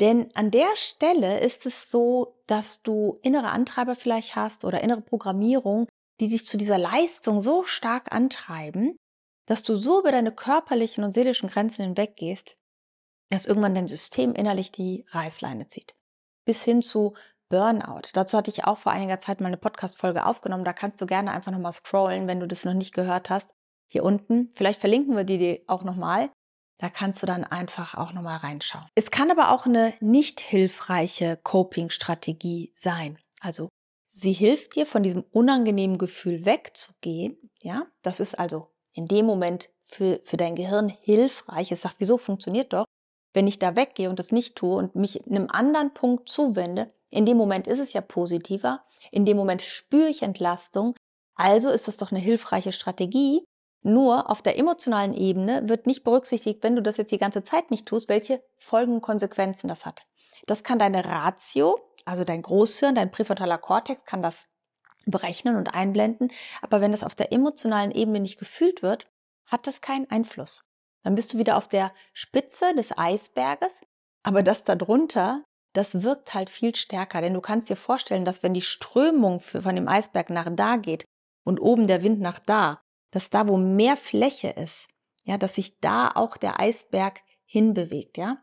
Denn 0.00 0.34
an 0.34 0.50
der 0.50 0.76
Stelle 0.76 1.40
ist 1.40 1.66
es 1.66 1.90
so, 1.90 2.40
dass 2.46 2.82
du 2.82 3.18
innere 3.22 3.48
Antreiber 3.48 3.94
vielleicht 3.94 4.36
hast 4.36 4.64
oder 4.64 4.82
innere 4.82 5.00
Programmierung, 5.00 5.88
die 6.20 6.28
dich 6.28 6.46
zu 6.46 6.56
dieser 6.56 6.78
Leistung 6.78 7.40
so 7.40 7.64
stark 7.64 8.12
antreiben, 8.12 8.96
dass 9.48 9.62
du 9.62 9.76
so 9.76 10.00
über 10.00 10.12
deine 10.12 10.30
körperlichen 10.30 11.02
und 11.04 11.12
seelischen 11.12 11.48
Grenzen 11.48 11.82
hinweggehst, 11.82 12.58
dass 13.30 13.46
irgendwann 13.46 13.74
dein 13.74 13.88
System 13.88 14.34
innerlich 14.34 14.72
die 14.72 15.06
Reißleine 15.08 15.66
zieht. 15.66 15.96
Bis 16.44 16.64
hin 16.64 16.82
zu 16.82 17.14
Burnout. 17.48 18.10
Dazu 18.12 18.36
hatte 18.36 18.50
ich 18.50 18.64
auch 18.64 18.76
vor 18.76 18.92
einiger 18.92 19.20
Zeit 19.20 19.40
mal 19.40 19.46
eine 19.46 19.56
Podcast-Folge 19.56 20.26
aufgenommen. 20.26 20.64
Da 20.64 20.74
kannst 20.74 21.00
du 21.00 21.06
gerne 21.06 21.32
einfach 21.32 21.50
nochmal 21.50 21.72
scrollen, 21.72 22.26
wenn 22.26 22.40
du 22.40 22.46
das 22.46 22.66
noch 22.66 22.74
nicht 22.74 22.94
gehört 22.94 23.30
hast. 23.30 23.54
Hier 23.90 24.04
unten. 24.04 24.50
Vielleicht 24.54 24.80
verlinken 24.80 25.16
wir 25.16 25.24
die 25.24 25.64
auch 25.66 25.82
nochmal. 25.82 26.28
Da 26.78 26.90
kannst 26.90 27.22
du 27.22 27.26
dann 27.26 27.44
einfach 27.44 27.94
auch 27.94 28.12
nochmal 28.12 28.36
reinschauen. 28.36 28.86
Es 28.94 29.10
kann 29.10 29.30
aber 29.30 29.50
auch 29.50 29.64
eine 29.64 29.94
nicht 30.00 30.40
hilfreiche 30.40 31.38
Coping-Strategie 31.42 32.74
sein. 32.76 33.18
Also 33.40 33.70
sie 34.04 34.34
hilft 34.34 34.76
dir, 34.76 34.84
von 34.84 35.02
diesem 35.02 35.22
unangenehmen 35.32 35.96
Gefühl 35.96 36.44
wegzugehen. 36.44 37.50
Ja, 37.62 37.86
das 38.02 38.20
ist 38.20 38.38
also 38.38 38.68
in 38.98 39.06
dem 39.06 39.26
Moment 39.26 39.70
für, 39.84 40.20
für 40.24 40.36
dein 40.36 40.56
Gehirn 40.56 40.88
hilfreich. 40.88 41.70
Es 41.70 41.82
sagt, 41.82 41.96
wieso 41.98 42.18
funktioniert 42.18 42.72
doch? 42.72 42.84
Wenn 43.32 43.46
ich 43.46 43.60
da 43.60 43.76
weggehe 43.76 44.10
und 44.10 44.18
das 44.18 44.32
nicht 44.32 44.56
tue 44.56 44.76
und 44.76 44.96
mich 44.96 45.24
einem 45.26 45.46
anderen 45.48 45.94
Punkt 45.94 46.28
zuwende, 46.28 46.88
in 47.10 47.24
dem 47.24 47.36
Moment 47.36 47.68
ist 47.68 47.78
es 47.78 47.92
ja 47.92 48.00
positiver, 48.00 48.82
in 49.12 49.24
dem 49.24 49.36
Moment 49.36 49.62
spüre 49.62 50.08
ich 50.08 50.22
Entlastung, 50.22 50.94
also 51.36 51.70
ist 51.70 51.86
das 51.86 51.96
doch 51.96 52.10
eine 52.10 52.20
hilfreiche 52.20 52.72
Strategie. 52.72 53.44
Nur 53.82 54.28
auf 54.28 54.42
der 54.42 54.58
emotionalen 54.58 55.14
Ebene 55.14 55.68
wird 55.68 55.86
nicht 55.86 56.02
berücksichtigt, 56.02 56.64
wenn 56.64 56.74
du 56.74 56.82
das 56.82 56.96
jetzt 56.96 57.12
die 57.12 57.18
ganze 57.18 57.44
Zeit 57.44 57.70
nicht 57.70 57.86
tust, 57.86 58.08
welche 58.08 58.42
Folgen 58.56 58.94
und 58.94 59.00
Konsequenzen 59.02 59.68
das 59.68 59.86
hat. 59.86 60.04
Das 60.46 60.64
kann 60.64 60.80
deine 60.80 61.04
Ratio, 61.04 61.78
also 62.04 62.24
dein 62.24 62.42
Großhirn, 62.42 62.96
dein 62.96 63.12
präfrontaler 63.12 63.58
Kortex 63.58 64.04
kann 64.04 64.22
das 64.22 64.48
berechnen 65.06 65.56
und 65.56 65.74
einblenden, 65.74 66.30
aber 66.60 66.80
wenn 66.80 66.92
das 66.92 67.04
auf 67.04 67.14
der 67.14 67.32
emotionalen 67.32 67.90
Ebene 67.90 68.20
nicht 68.20 68.38
gefühlt 68.38 68.82
wird, 68.82 69.06
hat 69.46 69.66
das 69.66 69.80
keinen 69.80 70.10
Einfluss. 70.10 70.64
Dann 71.02 71.14
bist 71.14 71.32
du 71.32 71.38
wieder 71.38 71.56
auf 71.56 71.68
der 71.68 71.92
Spitze 72.12 72.74
des 72.74 72.96
Eisberges, 72.96 73.80
aber 74.22 74.42
das 74.42 74.64
darunter, 74.64 75.44
das 75.72 76.02
wirkt 76.02 76.34
halt 76.34 76.50
viel 76.50 76.74
stärker, 76.74 77.20
denn 77.20 77.34
du 77.34 77.40
kannst 77.40 77.68
dir 77.70 77.76
vorstellen, 77.76 78.24
dass 78.24 78.42
wenn 78.42 78.54
die 78.54 78.62
Strömung 78.62 79.40
von 79.40 79.74
dem 79.74 79.88
Eisberg 79.88 80.30
nach 80.30 80.48
da 80.50 80.76
geht 80.76 81.04
und 81.44 81.60
oben 81.60 81.86
der 81.86 82.02
Wind 82.02 82.20
nach 82.20 82.38
da, 82.38 82.82
dass 83.10 83.30
da, 83.30 83.48
wo 83.48 83.56
mehr 83.56 83.96
Fläche 83.96 84.50
ist, 84.50 84.88
ja, 85.24 85.38
dass 85.38 85.54
sich 85.54 85.78
da 85.80 86.10
auch 86.14 86.36
der 86.36 86.60
Eisberg 86.60 87.20
hinbewegt, 87.46 88.18
ja. 88.18 88.38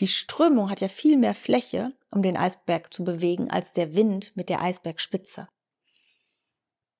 Die 0.00 0.08
Strömung 0.08 0.70
hat 0.70 0.80
ja 0.80 0.88
viel 0.88 1.16
mehr 1.16 1.34
Fläche, 1.34 1.92
um 2.14 2.22
den 2.22 2.36
Eisberg 2.36 2.92
zu 2.92 3.04
bewegen, 3.04 3.50
als 3.50 3.72
der 3.72 3.94
Wind 3.94 4.32
mit 4.36 4.48
der 4.48 4.62
Eisbergspitze. 4.62 5.48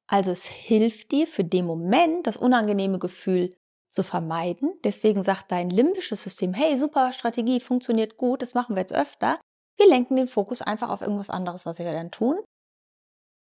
Also 0.06 0.32
es 0.32 0.44
hilft 0.44 1.12
dir 1.12 1.26
für 1.26 1.44
den 1.44 1.64
Moment, 1.64 2.26
das 2.26 2.36
unangenehme 2.36 2.98
Gefühl 2.98 3.56
zu 3.88 4.02
vermeiden. 4.02 4.74
Deswegen 4.82 5.22
sagt 5.22 5.50
dein 5.52 5.70
limbisches 5.70 6.22
System, 6.22 6.52
hey, 6.52 6.76
super 6.78 7.12
Strategie, 7.12 7.60
funktioniert 7.60 8.16
gut, 8.16 8.42
das 8.42 8.54
machen 8.54 8.76
wir 8.76 8.80
jetzt 8.80 8.94
öfter. 8.94 9.40
Wir 9.76 9.88
lenken 9.88 10.16
den 10.16 10.28
Fokus 10.28 10.62
einfach 10.62 10.90
auf 10.90 11.00
irgendwas 11.00 11.30
anderes, 11.30 11.64
was 11.64 11.78
wir 11.78 11.90
dann 11.92 12.10
tun. 12.10 12.38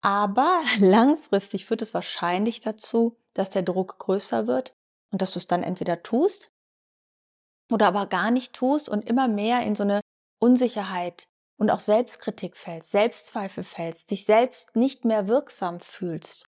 Aber 0.01 0.63
langfristig 0.79 1.67
führt 1.67 1.83
es 1.83 1.93
wahrscheinlich 1.93 2.61
dazu, 2.61 3.17
dass 3.35 3.51
der 3.51 3.63
Druck 3.63 3.99
größer 3.99 4.47
wird 4.47 4.73
und 5.13 5.21
dass 5.21 5.33
du 5.33 5.39
es 5.39 5.47
dann 5.47 5.63
entweder 5.63 6.03
tust 6.03 6.51
oder 7.71 7.89
aber 7.89 8.07
gar 8.07 8.31
nicht 8.31 8.55
tust 8.55 8.89
und 8.89 9.05
immer 9.07 9.29
mehr 9.29 9.63
in 9.63 9.75
so 9.75 9.83
eine 9.83 10.01
Unsicherheit 10.41 11.29
und 11.59 11.71
auch 11.71 11.81
Selbstkritik 11.81 12.57
fällst, 12.57 12.93
Selbstzweifel 12.93 13.65
fällst, 13.65 14.11
dich 14.11 14.25
selbst 14.25 14.75
nicht 14.75 15.05
mehr 15.05 15.29
wirksam 15.29 15.81
fühlst 15.81 16.49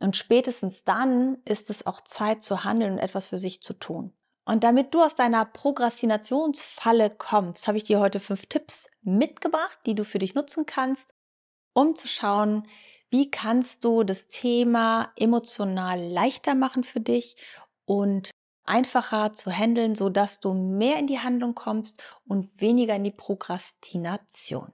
und 0.00 0.16
spätestens 0.16 0.82
dann 0.82 1.38
ist 1.44 1.70
es 1.70 1.86
auch 1.86 2.00
Zeit 2.00 2.42
zu 2.42 2.64
handeln 2.64 2.94
und 2.94 2.98
etwas 2.98 3.28
für 3.28 3.38
sich 3.38 3.62
zu 3.62 3.74
tun. 3.74 4.12
Und 4.46 4.64
damit 4.64 4.94
du 4.94 5.02
aus 5.02 5.14
deiner 5.14 5.44
Prokrastinationsfalle 5.44 7.10
kommst, 7.10 7.68
habe 7.68 7.76
ich 7.76 7.84
dir 7.84 8.00
heute 8.00 8.18
fünf 8.18 8.46
Tipps 8.46 8.88
mitgebracht, 9.02 9.78
die 9.86 9.94
du 9.94 10.04
für 10.04 10.18
dich 10.18 10.34
nutzen 10.34 10.64
kannst, 10.66 11.14
um 11.74 11.94
zu 11.94 12.08
schauen, 12.08 12.66
wie 13.10 13.30
kannst 13.30 13.84
du 13.84 14.02
das 14.02 14.26
Thema 14.26 15.12
emotional 15.16 16.00
leichter 16.00 16.54
machen 16.54 16.82
für 16.82 17.00
dich 17.00 17.36
und 17.84 18.30
einfacher 18.70 19.32
zu 19.32 19.50
handeln, 19.50 19.94
so 19.94 20.08
dass 20.08 20.40
du 20.40 20.54
mehr 20.54 20.98
in 20.98 21.06
die 21.06 21.18
Handlung 21.18 21.54
kommst 21.54 22.02
und 22.26 22.60
weniger 22.60 22.94
in 22.94 23.04
die 23.04 23.10
Prokrastination. 23.10 24.72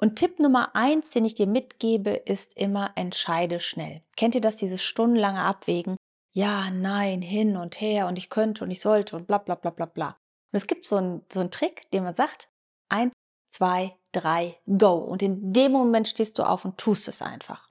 Und 0.00 0.16
Tipp 0.16 0.38
Nummer 0.38 0.74
eins, 0.74 1.10
den 1.10 1.24
ich 1.24 1.34
dir 1.34 1.46
mitgebe, 1.46 2.10
ist 2.10 2.56
immer 2.56 2.92
entscheide 2.94 3.60
schnell. 3.60 4.00
Kennt 4.16 4.34
ihr 4.34 4.40
das, 4.40 4.56
dieses 4.56 4.82
stundenlange 4.82 5.42
Abwägen? 5.42 5.96
Ja, 6.32 6.70
nein, 6.70 7.20
hin 7.20 7.56
und 7.56 7.80
her 7.80 8.06
und 8.06 8.16
ich 8.16 8.30
könnte 8.30 8.64
und 8.64 8.70
ich 8.70 8.80
sollte 8.80 9.16
und 9.16 9.26
bla 9.26 9.38
bla 9.38 9.56
bla 9.56 9.70
bla 9.70 9.86
bla. 9.86 10.08
Und 10.52 10.56
es 10.56 10.66
gibt 10.66 10.84
so 10.86 10.96
einen, 10.96 11.22
so 11.32 11.40
einen 11.40 11.50
Trick, 11.50 11.90
den 11.90 12.04
man 12.04 12.14
sagt, 12.14 12.48
eins, 12.88 13.12
zwei, 13.50 13.96
drei, 14.12 14.58
go. 14.66 14.92
Und 14.94 15.22
in 15.22 15.52
dem 15.52 15.72
Moment 15.72 16.08
stehst 16.08 16.38
du 16.38 16.44
auf 16.44 16.64
und 16.64 16.78
tust 16.78 17.08
es 17.08 17.20
einfach. 17.20 17.67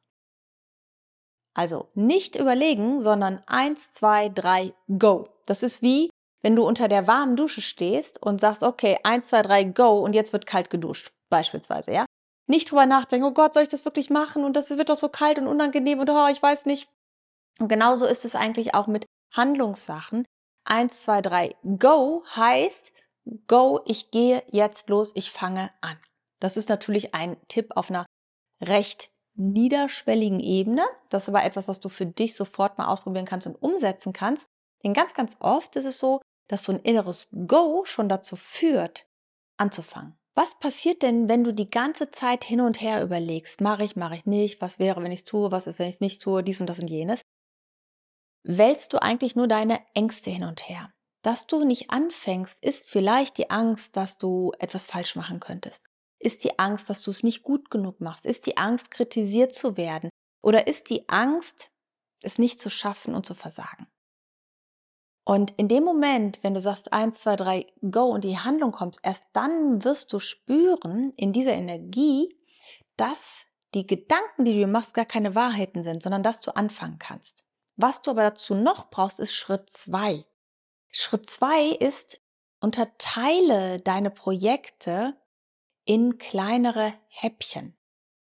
Also 1.57 1.87
nicht 1.95 2.35
überlegen, 2.35 2.99
sondern 2.99 3.41
eins, 3.47 3.91
zwei, 3.91 4.29
drei, 4.29 4.73
go. 4.99 5.27
Das 5.45 5.63
ist 5.63 5.81
wie, 5.81 6.09
wenn 6.41 6.55
du 6.55 6.63
unter 6.63 6.87
der 6.87 7.07
warmen 7.07 7.35
Dusche 7.35 7.61
stehst 7.61 8.21
und 8.21 8.39
sagst, 8.39 8.63
okay, 8.63 8.97
eins, 9.03 9.27
zwei, 9.27 9.41
drei, 9.41 9.63
go 9.63 9.99
und 9.99 10.13
jetzt 10.13 10.33
wird 10.33 10.45
kalt 10.45 10.69
geduscht, 10.69 11.11
beispielsweise, 11.29 11.91
ja? 11.91 12.05
nicht 12.47 12.71
drüber 12.71 12.85
nachdenken, 12.85 13.25
oh 13.25 13.31
Gott, 13.31 13.53
soll 13.53 13.63
ich 13.63 13.69
das 13.69 13.85
wirklich 13.85 14.09
machen? 14.09 14.43
Und 14.43 14.53
das 14.55 14.69
wird 14.69 14.89
doch 14.89 14.95
so 14.95 15.09
kalt 15.09 15.37
und 15.37 15.47
unangenehm 15.47 15.99
und 15.99 16.09
oh, 16.09 16.27
ich 16.31 16.41
weiß 16.41 16.65
nicht. 16.65 16.89
Und 17.59 17.67
genauso 17.67 18.05
ist 18.05 18.25
es 18.25 18.35
eigentlich 18.35 18.73
auch 18.73 18.87
mit 18.87 19.05
Handlungssachen. 19.33 20.25
Eins, 20.65 21.01
zwei, 21.01 21.21
drei, 21.21 21.55
go 21.77 22.23
heißt, 22.35 22.93
go, 23.47 23.81
ich 23.85 24.11
gehe 24.11 24.43
jetzt 24.51 24.89
los, 24.89 25.11
ich 25.15 25.31
fange 25.31 25.71
an. 25.81 25.97
Das 26.39 26.55
ist 26.55 26.69
natürlich 26.69 27.13
ein 27.13 27.35
Tipp 27.47 27.71
auf 27.75 27.89
einer 27.89 28.05
recht 28.61 29.09
niederschwelligen 29.37 30.39
Ebene. 30.39 30.83
Das 31.09 31.23
ist 31.23 31.29
aber 31.29 31.43
etwas, 31.43 31.67
was 31.67 31.79
du 31.79 31.89
für 31.89 32.05
dich 32.05 32.35
sofort 32.35 32.77
mal 32.77 32.87
ausprobieren 32.87 33.25
kannst 33.25 33.47
und 33.47 33.55
umsetzen 33.55 34.13
kannst. 34.13 34.47
Denn 34.83 34.93
ganz, 34.93 35.13
ganz 35.13 35.35
oft 35.39 35.75
ist 35.75 35.85
es 35.85 35.99
so, 35.99 36.21
dass 36.47 36.63
so 36.63 36.73
ein 36.73 36.79
inneres 36.79 37.29
Go 37.47 37.83
schon 37.85 38.09
dazu 38.09 38.35
führt, 38.35 39.07
anzufangen. 39.57 40.17
Was 40.35 40.57
passiert 40.59 41.01
denn, 41.01 41.29
wenn 41.29 41.43
du 41.43 41.51
die 41.51 41.69
ganze 41.69 42.09
Zeit 42.09 42.43
hin 42.43 42.61
und 42.61 42.79
her 42.79 43.01
überlegst, 43.01 43.59
mache 43.59 43.83
ich, 43.83 43.95
mache 43.95 44.15
ich 44.15 44.25
nicht, 44.25 44.61
was 44.61 44.77
wäre, 44.77 45.01
wenn 45.01 45.11
ich 45.11 45.21
es 45.21 45.25
tue, 45.25 45.51
was 45.51 45.65
ist, 45.65 45.79
wenn 45.79 45.89
ich 45.89 45.95
es 45.95 46.01
nicht 46.01 46.21
tue, 46.21 46.43
dies 46.43 46.61
und 46.61 46.67
das 46.67 46.79
und 46.79 46.89
jenes? 46.89 47.21
Wälzt 48.43 48.93
du 48.93 49.01
eigentlich 49.01 49.35
nur 49.35 49.47
deine 49.47 49.79
Ängste 49.95 50.29
hin 50.29 50.43
und 50.43 50.69
her? 50.69 50.91
Dass 51.23 51.47
du 51.47 51.65
nicht 51.65 51.89
anfängst, 51.89 52.63
ist 52.63 52.89
vielleicht 52.89 53.37
die 53.37 53.49
Angst, 53.49 53.97
dass 53.97 54.17
du 54.17 54.51
etwas 54.59 54.85
falsch 54.85 55.15
machen 55.15 55.39
könntest. 55.39 55.89
Ist 56.19 56.43
die 56.43 56.57
Angst, 56.57 56.89
dass 56.89 57.01
du 57.01 57.11
es 57.11 57.23
nicht 57.23 57.43
gut 57.43 57.69
genug 57.69 58.01
machst? 58.01 58.25
Ist 58.25 58.45
die 58.45 58.57
Angst, 58.57 58.91
kritisiert 58.91 59.53
zu 59.53 59.77
werden? 59.77 60.09
Oder 60.41 60.67
ist 60.67 60.89
die 60.89 61.07
Angst, 61.09 61.69
es 62.21 62.39
nicht 62.39 62.59
zu 62.59 62.69
schaffen 62.69 63.13
und 63.13 63.25
zu 63.25 63.33
versagen? 63.33 63.87
Und 65.23 65.51
in 65.57 65.67
dem 65.67 65.83
Moment, 65.83 66.39
wenn 66.41 66.53
du 66.53 66.61
sagst 66.61 66.93
eins, 66.93 67.19
zwei, 67.19 67.35
drei, 67.35 67.67
go 67.91 68.05
und 68.05 68.23
die 68.23 68.37
Handlung 68.37 68.71
kommst, 68.71 69.01
erst 69.03 69.25
dann 69.33 69.83
wirst 69.83 70.13
du 70.13 70.19
spüren 70.19 71.11
in 71.17 71.33
dieser 71.33 71.51
Energie, 71.51 72.33
dass 72.95 73.45
die 73.73 73.85
Gedanken, 73.85 74.45
die 74.45 74.57
du 74.57 74.67
machst, 74.67 74.93
gar 74.93 75.05
keine 75.05 75.35
Wahrheiten 75.35 75.83
sind, 75.83 76.01
sondern 76.01 76.23
dass 76.23 76.39
du 76.39 76.55
anfangen 76.55 76.97
kannst. 76.97 77.43
Was 77.75 78.01
du 78.01 78.11
aber 78.11 78.23
dazu 78.23 78.55
noch 78.55 78.89
brauchst, 78.89 79.19
ist 79.19 79.33
Schritt 79.33 79.69
zwei. 79.69 80.25
Schritt 80.89 81.29
zwei 81.29 81.71
ist, 81.71 82.21
unterteile 82.61 83.79
deine 83.81 84.09
Projekte 84.09 85.15
in 85.87 86.17
kleinere 86.17 86.93
Häppchen. 87.07 87.75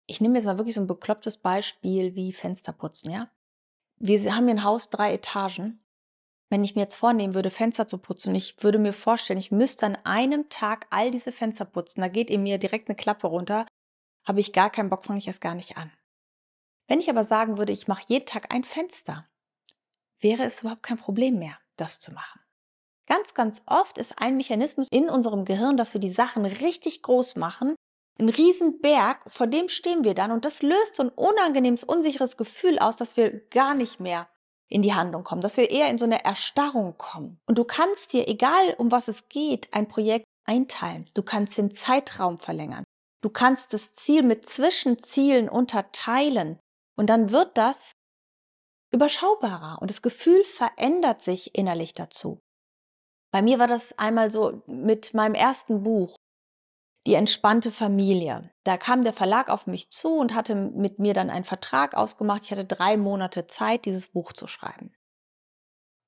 Ich 0.05 0.21
nehme 0.21 0.35
jetzt 0.35 0.45
mal 0.45 0.57
wirklich 0.57 0.75
so 0.75 0.81
ein 0.81 0.87
beklopptes 0.87 1.37
Beispiel 1.37 2.15
wie 2.15 2.31
Fensterputzen, 2.31 3.11
ja? 3.11 3.29
Wir 3.97 4.35
haben 4.35 4.45
hier 4.45 4.55
ein 4.55 4.63
Haus, 4.63 4.89
drei 4.89 5.13
Etagen 5.13 5.83
wenn 6.49 6.63
ich 6.63 6.75
mir 6.75 6.81
jetzt 6.81 6.95
vornehmen 6.95 7.35
würde, 7.35 7.51
Fenster 7.51 7.87
zu 7.87 7.99
putzen, 7.99 8.33
ich 8.33 8.61
würde 8.63 8.79
mir 8.79 8.93
vorstellen, 8.93 9.39
ich 9.39 9.51
müsste 9.51 9.85
an 9.85 9.97
einem 10.03 10.49
Tag 10.49 10.87
all 10.89 11.11
diese 11.11 11.31
Fenster 11.31 11.65
putzen, 11.65 12.01
da 12.01 12.07
geht 12.07 12.29
in 12.29 12.43
mir 12.43 12.57
direkt 12.57 12.89
eine 12.89 12.95
Klappe 12.95 13.27
runter, 13.27 13.67
habe 14.27 14.39
ich 14.39 14.51
gar 14.51 14.71
keinen 14.71 14.89
Bock, 14.89 15.05
fange 15.05 15.19
ich 15.19 15.27
erst 15.27 15.41
gar 15.41 15.55
nicht 15.55 15.77
an. 15.77 15.91
Wenn 16.87 16.99
ich 16.99 17.09
aber 17.09 17.23
sagen 17.23 17.59
würde, 17.59 17.71
ich 17.71 17.87
mache 17.87 18.05
jeden 18.07 18.25
Tag 18.25 18.53
ein 18.53 18.63
Fenster, 18.63 19.29
wäre 20.19 20.43
es 20.43 20.61
überhaupt 20.61 20.83
kein 20.83 20.97
Problem 20.97 21.37
mehr, 21.37 21.57
das 21.77 21.99
zu 21.99 22.11
machen. 22.11 22.41
Ganz, 23.09 23.33
ganz 23.33 23.61
oft 23.65 23.97
ist 23.97 24.21
ein 24.21 24.37
Mechanismus 24.37 24.87
in 24.91 25.09
unserem 25.09 25.43
Gehirn, 25.43 25.77
dass 25.77 25.93
wir 25.93 25.99
die 25.99 26.13
Sachen 26.13 26.45
richtig 26.45 27.01
groß 27.01 27.35
machen, 27.35 27.75
ein 28.19 28.29
Riesenberg, 28.29 29.19
vor 29.27 29.47
dem 29.47 29.69
stehen 29.69 30.03
wir 30.03 30.13
dann 30.13 30.31
und 30.31 30.45
das 30.45 30.61
löst 30.61 30.95
so 30.95 31.03
ein 31.03 31.09
unangenehmes, 31.09 31.83
unsicheres 31.83 32.37
Gefühl 32.37 32.77
aus, 32.77 32.97
dass 32.97 33.17
wir 33.17 33.31
gar 33.49 33.73
nicht 33.73 33.99
mehr 33.99 34.29
in 34.67 34.81
die 34.81 34.93
Handlung 34.93 35.23
kommen, 35.23 35.41
dass 35.41 35.57
wir 35.57 35.71
eher 35.71 35.89
in 35.89 35.97
so 35.97 36.05
eine 36.05 36.23
Erstarrung 36.23 36.97
kommen. 36.97 37.39
Und 37.47 37.57
du 37.57 37.63
kannst 37.63 38.13
dir, 38.13 38.27
egal 38.27 38.75
um 38.77 38.91
was 38.91 39.07
es 39.07 39.29
geht, 39.29 39.73
ein 39.73 39.87
Projekt 39.87 40.25
einteilen. 40.45 41.09
Du 41.15 41.23
kannst 41.23 41.57
den 41.57 41.71
Zeitraum 41.71 42.37
verlängern. 42.37 42.83
Du 43.21 43.29
kannst 43.29 43.73
das 43.73 43.93
Ziel 43.93 44.23
mit 44.23 44.47
Zwischenzielen 44.47 45.49
unterteilen. 45.49 46.59
Und 46.95 47.09
dann 47.09 47.31
wird 47.31 47.57
das 47.57 47.93
überschaubarer 48.91 49.81
und 49.81 49.89
das 49.89 50.01
Gefühl 50.01 50.43
verändert 50.43 51.21
sich 51.21 51.55
innerlich 51.55 51.93
dazu. 51.93 52.39
Bei 53.31 53.41
mir 53.41 53.59
war 53.59 53.67
das 53.67 53.97
einmal 53.97 54.31
so 54.31 54.63
mit 54.67 55.13
meinem 55.13 55.35
ersten 55.35 55.83
Buch, 55.83 56.15
Die 57.07 57.13
entspannte 57.13 57.71
Familie. 57.71 58.51
Da 58.65 58.77
kam 58.77 59.03
der 59.03 59.13
Verlag 59.13 59.49
auf 59.49 59.67
mich 59.67 59.89
zu 59.89 60.09
und 60.17 60.35
hatte 60.35 60.53
mit 60.53 60.99
mir 60.99 61.13
dann 61.13 61.29
einen 61.29 61.45
Vertrag 61.45 61.95
ausgemacht. 61.95 62.43
Ich 62.43 62.51
hatte 62.51 62.65
drei 62.65 62.97
Monate 62.97 63.47
Zeit, 63.47 63.85
dieses 63.85 64.09
Buch 64.09 64.33
zu 64.33 64.47
schreiben. 64.47 64.93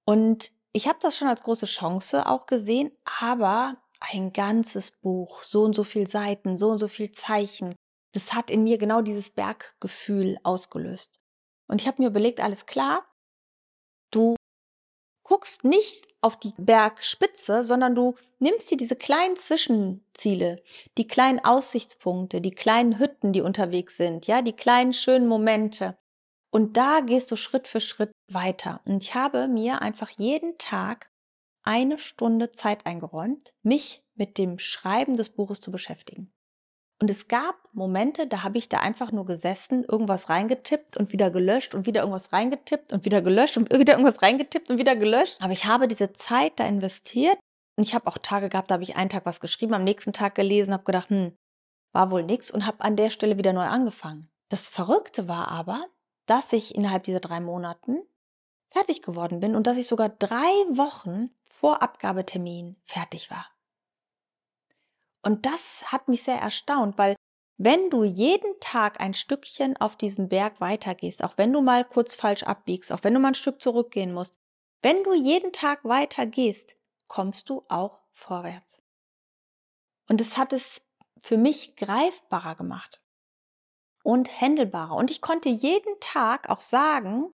Und 0.06 0.52
ich 0.74 0.88
habe 0.88 1.00
das 1.02 1.18
schon 1.18 1.28
als 1.28 1.44
große 1.44 1.66
Chance 1.66 2.28
auch 2.28 2.46
gesehen, 2.46 2.92
aber 3.20 3.78
ein 4.00 4.34
ganzes 4.34 4.92
Buch, 4.92 5.44
so 5.44 5.64
und 5.64 5.76
so 5.76 5.84
viel 5.84 6.08
Seiten, 6.08 6.58
so 6.58 6.70
und 6.70 6.78
so 6.78 6.88
viel 6.88 7.12
Zeichen, 7.12 7.76
das 8.14 8.34
hat 8.34 8.50
in 8.52 8.64
mir 8.64 8.78
genau 8.78 9.02
dieses 9.02 9.32
Berggefühl 9.32 10.38
ausgelöst. 10.44 11.20
Und 11.68 11.82
ich 11.82 11.88
habe 11.88 12.02
mir 12.02 12.10
überlegt, 12.10 12.42
alles 12.42 12.66
klar, 12.66 13.06
du 14.12 14.36
guckst 15.32 15.64
nicht 15.64 16.10
auf 16.20 16.38
die 16.38 16.54
Bergspitze, 16.58 17.64
sondern 17.64 17.96
du 17.96 18.16
nimmst 18.40 18.70
dir 18.70 18.76
diese 18.76 18.98
kleinen 18.98 19.38
Zwischenziele, 19.38 20.62
die 20.98 21.08
kleinen 21.08 21.40
Aussichtspunkte, 21.40 22.42
die 22.42 22.52
kleinen 22.52 23.00
Hütten, 23.00 23.32
die 23.32 23.40
unterwegs 23.40 23.96
sind, 23.96 24.28
ja, 24.28 24.42
die 24.42 24.52
kleinen 24.52 24.92
schönen 24.92 25.30
Momente. 25.30 25.98
Und 26.50 26.76
da 26.76 27.00
gehst 27.00 27.32
du 27.32 27.38
Schritt 27.38 27.70
für 27.70 27.80
Schritt 27.80 28.12
weiter. 28.30 28.82
Und 28.84 29.02
ich 29.02 29.16
habe 29.16 29.48
mir 29.48 29.82
einfach 29.82 30.10
jeden 30.18 30.58
Tag 30.58 31.10
eine 31.64 31.98
Stunde 31.98 32.52
Zeit 32.52 32.86
eingeräumt, 32.86 33.54
mich 33.64 34.04
mit 34.16 34.38
dem 34.38 34.60
Schreiben 34.60 35.16
des 35.16 35.30
Buches 35.30 35.62
zu 35.62 35.72
beschäftigen. 35.72 36.34
Und 37.02 37.10
es 37.10 37.28
gab 37.28 37.56
Momente, 37.74 38.28
da 38.28 38.44
habe 38.44 38.60
ich 38.60 38.70
da 38.70 38.78
einfach 38.78 39.12
nur 39.12 39.26
gesessen, 39.26 39.84
irgendwas 39.84 40.30
reingetippt 40.30 40.98
und 40.98 41.12
wieder 41.12 41.32
gelöscht 41.32 41.74
und 41.74 41.88
wieder 41.88 42.02
irgendwas 42.02 42.32
reingetippt 42.32 42.94
und 42.94 43.06
wieder 43.06 43.24
gelöscht 43.24 43.58
und 43.58 43.72
wieder 43.78 43.94
irgendwas 43.94 44.22
reingetippt 44.22 44.70
und 44.70 44.78
wieder 44.78 44.96
gelöscht. 44.96 45.38
Aber 45.42 45.52
ich 45.52 45.66
habe 45.66 45.88
diese 45.88 46.14
Zeit 46.14 46.60
da 46.60 46.68
investiert 46.68 47.40
und 47.76 47.84
ich 47.84 47.96
habe 47.96 48.06
auch 48.06 48.20
Tage 48.20 48.50
gehabt, 48.50 48.70
da 48.70 48.76
habe 48.76 48.84
ich 48.84 48.98
einen 48.98 49.10
Tag 49.10 49.26
was 49.26 49.40
geschrieben, 49.40 49.74
am 49.74 49.84
nächsten 49.84 50.14
Tag 50.14 50.36
gelesen, 50.36 50.74
habe 50.74 50.84
gedacht, 50.84 51.10
hm, 51.10 51.36
war 51.92 52.12
wohl 52.12 52.22
nichts 52.22 52.52
und 52.52 52.68
habe 52.68 52.82
an 52.82 52.96
der 52.96 53.10
Stelle 53.10 53.40
wieder 53.40 53.52
neu 53.52 53.66
angefangen. 53.66 54.30
Das 54.50 54.70
Verrückte 54.70 55.28
war 55.28 55.48
aber, 55.48 55.84
dass 56.28 56.54
ich 56.54 56.76
innerhalb 56.76 57.04
dieser 57.06 57.20
drei 57.20 57.40
Monaten 57.40 58.04
fertig 58.70 59.02
geworden 59.02 59.40
bin 59.40 59.56
und 59.56 59.66
dass 59.66 59.78
ich 59.78 59.88
sogar 59.88 60.10
drei 60.10 60.38
Wochen 60.70 61.32
vor 61.50 61.82
Abgabetermin 61.82 62.76
fertig 62.86 63.32
war. 63.32 63.51
Und 65.22 65.46
das 65.46 65.92
hat 65.92 66.08
mich 66.08 66.24
sehr 66.24 66.38
erstaunt, 66.40 66.98
weil 66.98 67.16
wenn 67.58 67.90
du 67.92 68.04
jeden 68.04 68.60
Tag 68.60 69.00
ein 69.00 69.14
Stückchen 69.14 69.78
auf 69.78 69.96
diesem 69.96 70.30
Berg 70.30 70.60
weitergehst, 70.60 71.24
auch 71.24 71.38
wenn 71.38 71.54
du 71.54 71.62
mal 71.62 71.86
kurz 71.86 72.16
falsch 72.16 72.44
abbiegst, 72.44 72.92
auch 72.92 73.04
wenn 73.04 73.14
du 73.14 73.20
mal 73.20 73.30
ein 73.30 73.36
Stück 73.36 73.62
zurückgehen 73.62 74.14
musst, 74.14 74.34
wenn 74.82 75.04
du 75.04 75.14
jeden 75.14 75.54
Tag 75.54 75.86
weitergehst, 75.86 76.76
kommst 77.08 77.50
du 77.50 77.64
auch 77.70 78.00
vorwärts. 78.14 78.82
Und 80.10 80.22
es 80.22 80.38
hat 80.38 80.54
es 80.54 80.82
für 81.20 81.38
mich 81.38 81.76
greifbarer 81.76 82.56
gemacht 82.56 83.00
und 84.04 84.42
händelbarer. 84.42 84.96
Und 84.96 85.12
ich 85.12 85.22
konnte 85.22 85.50
jeden 85.50 86.00
Tag 86.00 86.50
auch 86.50 86.62
sagen, 86.62 87.32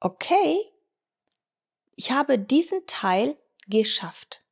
okay, 0.00 0.56
ich 1.96 2.10
habe 2.12 2.38
diesen 2.38 2.86
Teil 2.86 3.36
geschafft. 3.68 4.42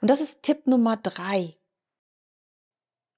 Und 0.00 0.08
das 0.08 0.20
ist 0.20 0.42
Tipp 0.42 0.66
Nummer 0.66 0.96
drei. 0.96 1.58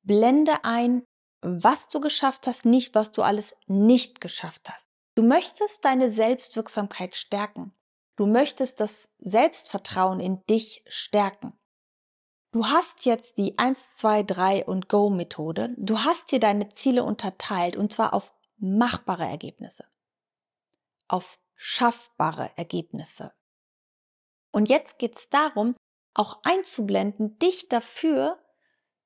Blende 0.05 0.65
ein, 0.65 1.05
was 1.41 1.89
du 1.89 2.01
geschafft 2.01 2.47
hast, 2.47 2.65
nicht 2.65 2.95
was 2.95 3.13
du 3.13 3.23
alles 3.23 3.55
nicht 3.67 4.21
geschafft 4.21 4.69
hast. 4.71 4.87
Du 5.15 5.23
möchtest 5.23 5.85
deine 5.85 6.11
Selbstwirksamkeit 6.11 7.17
stärken. 7.17 7.75
Du 8.17 8.27
möchtest 8.27 8.81
das 8.81 9.09
Selbstvertrauen 9.19 10.21
in 10.21 10.45
dich 10.47 10.85
stärken. 10.87 11.59
Du 12.53 12.67
hast 12.67 13.05
jetzt 13.05 13.37
die 13.37 13.59
1, 13.59 13.97
2, 13.97 14.23
3 14.23 14.65
und 14.67 14.89
Go 14.89 15.11
Methode. 15.11 15.75
Du 15.77 16.01
hast 16.01 16.31
dir 16.31 16.39
deine 16.39 16.69
Ziele 16.69 17.03
unterteilt 17.03 17.77
und 17.77 17.93
zwar 17.93 18.15
auf 18.15 18.33
machbare 18.59 19.25
Ergebnisse. 19.25 19.85
Auf 21.09 21.39
schaffbare 21.57 22.51
Ergebnisse. 22.57 23.33
Und 24.53 24.69
jetzt 24.69 24.99
geht 24.99 25.17
es 25.17 25.29
darum, 25.29 25.75
auch 26.15 26.41
einzublenden, 26.45 27.39
dich 27.41 27.69
dafür 27.69 28.39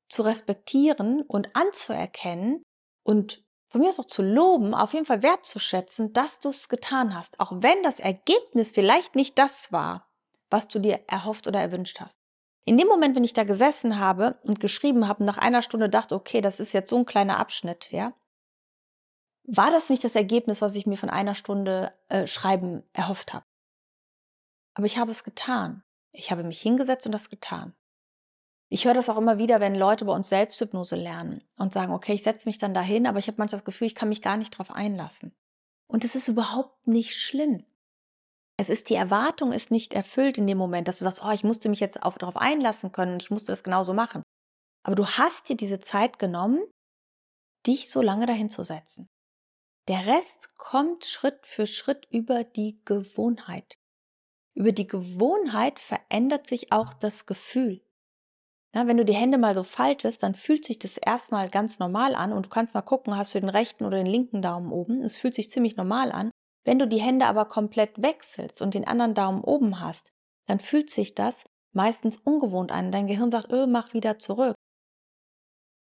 zu 0.08 0.22
respektieren 0.22 1.22
und 1.22 1.54
anzuerkennen 1.54 2.62
und 3.04 3.42
von 3.70 3.82
mir 3.82 3.88
aus 3.88 3.98
auch 3.98 4.06
zu 4.06 4.22
loben, 4.22 4.74
auf 4.74 4.94
jeden 4.94 5.04
Fall 5.04 5.22
wertzuschätzen, 5.22 6.12
dass 6.12 6.40
du 6.40 6.48
es 6.48 6.68
getan 6.68 7.14
hast, 7.14 7.38
auch 7.38 7.52
wenn 7.56 7.82
das 7.82 8.00
Ergebnis 8.00 8.70
vielleicht 8.70 9.14
nicht 9.14 9.38
das 9.38 9.72
war, 9.72 10.08
was 10.48 10.68
du 10.68 10.78
dir 10.78 11.00
erhofft 11.06 11.46
oder 11.46 11.60
erwünscht 11.60 12.00
hast. 12.00 12.18
In 12.64 12.76
dem 12.76 12.88
Moment, 12.88 13.16
wenn 13.16 13.24
ich 13.24 13.34
da 13.34 13.44
gesessen 13.44 13.98
habe 13.98 14.38
und 14.42 14.60
geschrieben 14.60 15.08
habe, 15.08 15.24
nach 15.24 15.38
einer 15.38 15.62
Stunde 15.62 15.88
dachte, 15.88 16.14
okay, 16.14 16.40
das 16.40 16.60
ist 16.60 16.72
jetzt 16.72 16.90
so 16.90 16.96
ein 16.96 17.06
kleiner 17.06 17.38
Abschnitt, 17.38 17.90
ja, 17.92 18.12
war 19.50 19.70
das 19.70 19.88
nicht 19.88 20.04
das 20.04 20.14
Ergebnis, 20.14 20.60
was 20.60 20.74
ich 20.74 20.86
mir 20.86 20.98
von 20.98 21.08
einer 21.08 21.34
Stunde 21.34 21.92
äh, 22.08 22.26
Schreiben 22.26 22.82
erhofft 22.92 23.32
habe. 23.32 23.44
Aber 24.74 24.84
ich 24.84 24.98
habe 24.98 25.10
es 25.10 25.24
getan. 25.24 25.82
Ich 26.12 26.30
habe 26.30 26.44
mich 26.44 26.60
hingesetzt 26.60 27.06
und 27.06 27.12
das 27.12 27.30
getan. 27.30 27.74
Ich 28.70 28.84
höre 28.84 28.94
das 28.94 29.08
auch 29.08 29.16
immer 29.16 29.38
wieder, 29.38 29.60
wenn 29.60 29.74
Leute 29.74 30.04
bei 30.04 30.12
uns 30.12 30.28
Selbsthypnose 30.28 30.96
lernen 30.96 31.42
und 31.56 31.72
sagen, 31.72 31.92
okay, 31.92 32.12
ich 32.12 32.22
setze 32.22 32.48
mich 32.48 32.58
dann 32.58 32.74
dahin, 32.74 33.06
aber 33.06 33.18
ich 33.18 33.26
habe 33.26 33.38
manchmal 33.38 33.58
das 33.58 33.64
Gefühl, 33.64 33.86
ich 33.86 33.94
kann 33.94 34.10
mich 34.10 34.20
gar 34.20 34.36
nicht 34.36 34.54
darauf 34.54 34.70
einlassen. 34.70 35.34
Und 35.86 36.04
es 36.04 36.14
ist 36.14 36.28
überhaupt 36.28 36.86
nicht 36.86 37.16
schlimm. 37.16 37.64
Es 38.58 38.68
ist 38.68 38.90
die 38.90 38.94
Erwartung 38.94 39.52
ist 39.52 39.70
nicht 39.70 39.94
erfüllt 39.94 40.36
in 40.36 40.46
dem 40.46 40.58
Moment, 40.58 40.88
dass 40.88 40.98
du 40.98 41.04
sagst, 41.04 41.22
oh, 41.24 41.30
ich 41.30 41.44
musste 41.44 41.68
mich 41.68 41.80
jetzt 41.80 42.02
auf, 42.02 42.18
darauf 42.18 42.36
einlassen 42.36 42.92
können 42.92 43.14
und 43.14 43.22
ich 43.22 43.30
musste 43.30 43.52
das 43.52 43.62
genauso 43.62 43.94
machen. 43.94 44.22
Aber 44.82 44.96
du 44.96 45.06
hast 45.06 45.48
dir 45.48 45.56
diese 45.56 45.78
Zeit 45.78 46.18
genommen, 46.18 46.60
dich 47.66 47.88
so 47.88 48.02
lange 48.02 48.26
dahin 48.26 48.50
zu 48.50 48.64
setzen. 48.64 49.06
Der 49.86 50.06
Rest 50.06 50.56
kommt 50.58 51.06
Schritt 51.06 51.46
für 51.46 51.66
Schritt 51.66 52.06
über 52.10 52.44
die 52.44 52.82
Gewohnheit. 52.84 53.78
Über 54.54 54.72
die 54.72 54.86
Gewohnheit 54.86 55.78
verändert 55.78 56.46
sich 56.46 56.72
auch 56.72 56.92
das 56.92 57.26
Gefühl. 57.26 57.80
Na, 58.74 58.86
wenn 58.86 58.98
du 58.98 59.04
die 59.04 59.14
Hände 59.14 59.38
mal 59.38 59.54
so 59.54 59.62
faltest, 59.62 60.22
dann 60.22 60.34
fühlt 60.34 60.64
sich 60.64 60.78
das 60.78 60.98
erstmal 60.98 61.48
ganz 61.48 61.78
normal 61.78 62.14
an 62.14 62.32
und 62.32 62.46
du 62.46 62.50
kannst 62.50 62.74
mal 62.74 62.82
gucken, 62.82 63.16
hast 63.16 63.34
du 63.34 63.40
den 63.40 63.48
rechten 63.48 63.84
oder 63.84 63.96
den 63.96 64.06
linken 64.06 64.42
Daumen 64.42 64.72
oben. 64.72 65.02
Es 65.02 65.16
fühlt 65.16 65.34
sich 65.34 65.50
ziemlich 65.50 65.76
normal 65.76 66.12
an. 66.12 66.30
Wenn 66.64 66.78
du 66.78 66.86
die 66.86 67.00
Hände 67.00 67.26
aber 67.26 67.46
komplett 67.46 68.02
wechselst 68.02 68.60
und 68.60 68.74
den 68.74 68.86
anderen 68.86 69.14
Daumen 69.14 69.42
oben 69.42 69.80
hast, 69.80 70.12
dann 70.46 70.60
fühlt 70.60 70.90
sich 70.90 71.14
das 71.14 71.44
meistens 71.72 72.18
ungewohnt 72.18 72.70
an. 72.70 72.92
Dein 72.92 73.06
Gehirn 73.06 73.30
sagt, 73.30 73.50
öh, 73.50 73.66
mach 73.66 73.94
wieder 73.94 74.18
zurück. 74.18 74.54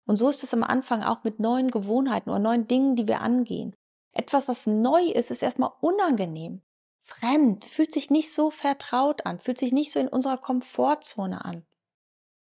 Und 0.07 0.17
so 0.17 0.29
ist 0.29 0.43
es 0.43 0.53
am 0.53 0.63
Anfang 0.63 1.03
auch 1.03 1.25
mit 1.25 1.41
neuen 1.41 1.71
Gewohnheiten 1.71 2.29
oder 2.29 2.39
neuen 2.39 2.67
Dingen, 2.67 2.97
die 2.97 3.09
wir 3.09 3.23
angehen. 3.23 3.75
Etwas, 4.13 4.49
was 4.49 4.67
neu 4.67 5.05
ist, 5.05 5.31
ist 5.31 5.43
erstmal 5.43 5.73
unangenehm. 5.81 6.63
Fremd, 7.01 7.65
fühlt 7.65 7.93
sich 7.93 8.11
nicht 8.11 8.33
so 8.33 8.51
vertraut 8.51 9.27
an, 9.27 9.41
fühlt 9.41 9.59
sich 9.59 9.73
nicht 9.73 9.91
so 9.91 10.01
in 10.01 10.09
unserer 10.09 10.39
Komfortzone 10.39 11.45
an. 11.45 11.65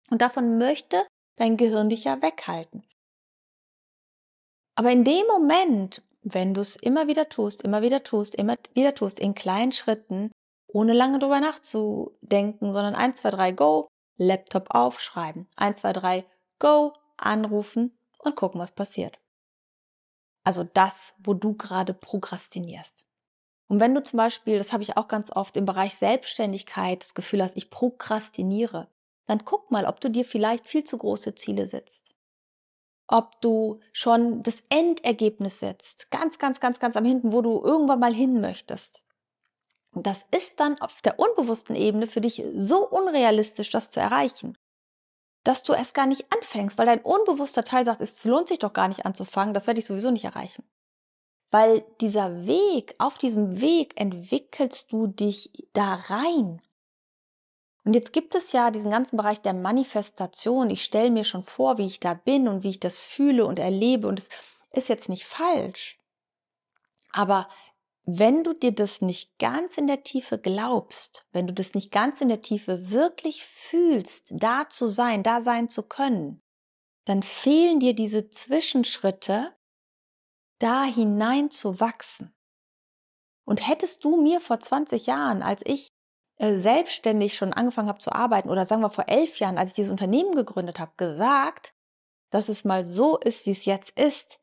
Und 0.10 0.22
davon 0.22 0.58
möchte 0.58 1.06
dein 1.36 1.58
Gehirn 1.58 1.90
dich 1.90 2.04
ja 2.04 2.22
weghalten. 2.22 2.86
Aber 4.76 4.92
in 4.92 5.04
dem 5.04 5.26
Moment, 5.28 6.02
wenn 6.22 6.54
du 6.54 6.62
es 6.62 6.76
immer 6.76 7.08
wieder 7.08 7.30
tust, 7.30 7.62
immer 7.62 7.82
wieder 7.82 8.04
tust, 8.04 8.36
immer 8.36 8.56
wieder 8.74 8.96
tust, 8.96 9.20
in 9.20 9.36
kleinen 9.36 9.72
Schritten, 9.72 10.32
ohne 10.68 10.94
lange 10.94 11.20
drüber 11.20 11.40
nachzudenken, 11.40 12.72
sondern 12.72 12.96
1, 12.96 13.22
2, 13.22 13.30
3, 13.30 13.52
go, 13.52 13.88
Laptop 14.18 14.74
aufschreiben, 14.74 15.48
1, 15.56 15.82
2, 15.82 15.94
3, 15.94 16.26
go, 16.60 16.94
anrufen 17.18 17.98
und 18.20 18.36
gucken, 18.36 18.60
was 18.60 18.72
passiert. 18.72 19.20
Also 20.44 20.64
das, 20.64 21.14
wo 21.20 21.34
du 21.34 21.54
gerade 21.56 21.94
prokrastinierst. 21.94 23.06
Und 23.68 23.80
wenn 23.80 23.96
du 23.96 24.04
zum 24.04 24.18
Beispiel, 24.18 24.58
das 24.58 24.74
habe 24.74 24.84
ich 24.84 24.98
auch 24.98 25.08
ganz 25.08 25.32
oft 25.32 25.56
im 25.58 25.66
Bereich 25.66 25.96
Selbstständigkeit, 25.96 27.02
das 27.02 27.14
Gefühl 27.14 27.42
hast, 27.42 27.56
ich 27.58 27.70
prokrastiniere, 27.70 28.88
dann 29.26 29.46
guck 29.46 29.72
mal, 29.72 29.86
ob 29.86 30.02
du 30.02 30.10
dir 30.10 30.26
vielleicht 30.26 30.68
viel 30.68 30.84
zu 30.84 30.98
große 30.98 31.36
Ziele 31.36 31.68
setzt. 31.68 32.14
Ob 33.08 33.40
du 33.42 33.80
schon 33.92 34.44
das 34.44 34.58
Endergebnis 34.70 35.60
setzt, 35.60 36.10
ganz, 36.10 36.40
ganz, 36.40 36.60
ganz, 36.60 36.80
ganz 36.80 36.96
am 36.96 37.06
hinten, 37.06 37.32
wo 37.32 37.42
du 37.42 37.62
irgendwann 37.64 38.00
mal 38.00 38.14
hin 38.14 38.42
möchtest. 38.42 39.04
Und 39.92 40.08
das 40.08 40.26
ist 40.32 40.60
dann 40.60 40.80
auf 40.82 41.02
der 41.02 41.20
unbewussten 41.20 41.76
Ebene 41.76 42.08
für 42.08 42.22
dich 42.22 42.44
so 42.56 42.88
unrealistisch, 42.88 43.70
das 43.70 43.92
zu 43.92 44.00
erreichen, 44.00 44.58
dass 45.44 45.64
du 45.64 45.74
es 45.74 45.94
gar 45.94 46.08
nicht 46.08 46.26
anfängst, 46.34 46.78
weil 46.78 46.86
dein 46.86 47.02
unbewusster 47.02 47.64
Teil 47.64 47.86
sagt, 47.86 48.02
es 48.02 48.24
lohnt 48.26 48.48
sich 48.48 48.60
doch 48.60 48.74
gar 48.74 48.88
nicht 48.88 49.06
anzufangen, 49.06 49.54
das 49.54 49.68
werde 49.68 49.80
ich 49.80 49.86
sowieso 49.86 50.10
nicht 50.10 50.26
erreichen. 50.26 50.64
Weil 51.52 51.86
dieser 52.02 52.48
Weg, 52.48 52.96
auf 52.98 53.20
diesem 53.20 53.62
Weg 53.62 54.00
entwickelst 54.00 54.92
du 54.92 55.08
dich 55.08 55.52
da 55.74 55.96
rein. 55.96 56.62
Und 57.86 57.94
jetzt 57.94 58.14
gibt 58.14 58.34
es 58.36 58.54
ja 58.54 58.72
diesen 58.72 58.92
ganzen 58.92 59.18
Bereich 59.18 59.42
der 59.42 59.54
Manifestation. 59.54 60.70
Ich 60.70 60.84
stelle 60.84 61.12
mir 61.12 61.24
schon 61.24 61.44
vor, 61.44 61.78
wie 61.78 61.88
ich 61.88 62.00
da 62.00 62.14
bin 62.14 62.48
und 62.48 62.64
wie 62.64 62.70
ich 62.70 62.80
das 62.80 63.00
fühle 63.00 63.46
und 63.46 63.60
erlebe. 63.60 64.08
Und 64.08 64.20
es 64.20 64.30
ist 64.72 64.90
jetzt 64.90 65.10
nicht 65.10 65.26
falsch. 65.26 66.00
Aber 67.12 67.50
wenn 68.06 68.44
du 68.44 68.54
dir 68.54 68.74
das 68.74 69.02
nicht 69.02 69.38
ganz 69.38 69.78
in 69.78 69.88
der 69.88 70.04
Tiefe 70.04 70.38
glaubst, 70.38 71.26
wenn 71.32 71.48
du 71.48 71.54
das 71.54 71.74
nicht 71.74 71.92
ganz 71.92 72.20
in 72.22 72.28
der 72.28 72.42
Tiefe 72.42 72.90
wirklich 72.90 73.46
fühlst, 73.46 74.32
da 74.32 74.70
zu 74.70 74.88
sein, 74.88 75.24
da 75.24 75.42
sein 75.42 75.70
zu 75.70 75.84
können, 75.84 76.42
dann 77.06 77.24
fehlen 77.24 77.80
dir 77.80 77.94
diese 77.94 78.30
Zwischenschritte, 78.30 79.54
da 80.60 80.84
hinein 80.84 81.52
zu 81.52 81.80
wachsen. 81.80 82.34
Und 83.46 83.68
hättest 83.68 84.04
du 84.06 84.22
mir 84.22 84.40
vor 84.40 84.60
20 84.60 85.06
Jahren, 85.06 85.44
als 85.44 85.62
ich 85.66 85.90
selbstständig 86.38 87.36
schon 87.36 87.54
angefangen 87.54 87.90
habe 87.90 88.00
zu 88.00 88.12
arbeiten, 88.12 88.50
oder 88.50 88.66
sagen 88.66 88.82
wir 88.82 88.90
vor 88.90 89.08
elf 89.08 89.40
Jahren, 89.40 89.58
als 89.58 89.70
ich 89.70 89.76
dieses 89.76 89.92
Unternehmen 89.92 90.36
gegründet 90.36 90.80
habe, 90.80 90.92
gesagt, 90.98 91.74
dass 92.30 92.50
es 92.50 92.66
mal 92.66 92.84
so 92.84 93.18
ist, 93.18 93.46
wie 93.46 93.52
es 93.52 93.66
jetzt 93.66 93.92
ist, 93.92 94.40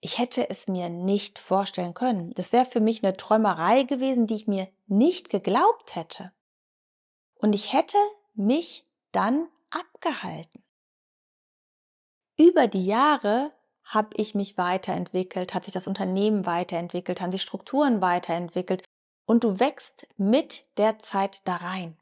ich 0.00 0.18
hätte 0.18 0.50
es 0.50 0.68
mir 0.68 0.90
nicht 0.90 1.38
vorstellen 1.38 1.94
können. 1.94 2.32
Das 2.34 2.52
wäre 2.52 2.66
für 2.66 2.80
mich 2.80 3.02
eine 3.02 3.16
Träumerei 3.16 3.84
gewesen, 3.84 4.26
die 4.26 4.34
ich 4.34 4.46
mir 4.46 4.68
nicht 4.86 5.30
geglaubt 5.30 5.96
hätte. 5.96 6.30
Und 7.36 7.54
ich 7.54 7.72
hätte 7.72 7.96
mich 8.34 8.86
dann 9.12 9.48
abgehalten. 9.70 10.62
Über 12.38 12.66
die 12.66 12.84
Jahre 12.84 13.52
habe 13.82 14.10
ich 14.16 14.34
mich 14.34 14.58
weiterentwickelt, 14.58 15.54
hat 15.54 15.64
sich 15.64 15.74
das 15.74 15.86
Unternehmen 15.86 16.46
weiterentwickelt, 16.46 17.20
haben 17.20 17.30
die 17.30 17.38
Strukturen 17.38 18.00
weiterentwickelt 18.00 18.84
und 19.26 19.44
du 19.44 19.60
wächst 19.60 20.06
mit 20.16 20.66
der 20.76 20.98
Zeit 20.98 21.46
da 21.46 21.56
rein. 21.56 21.96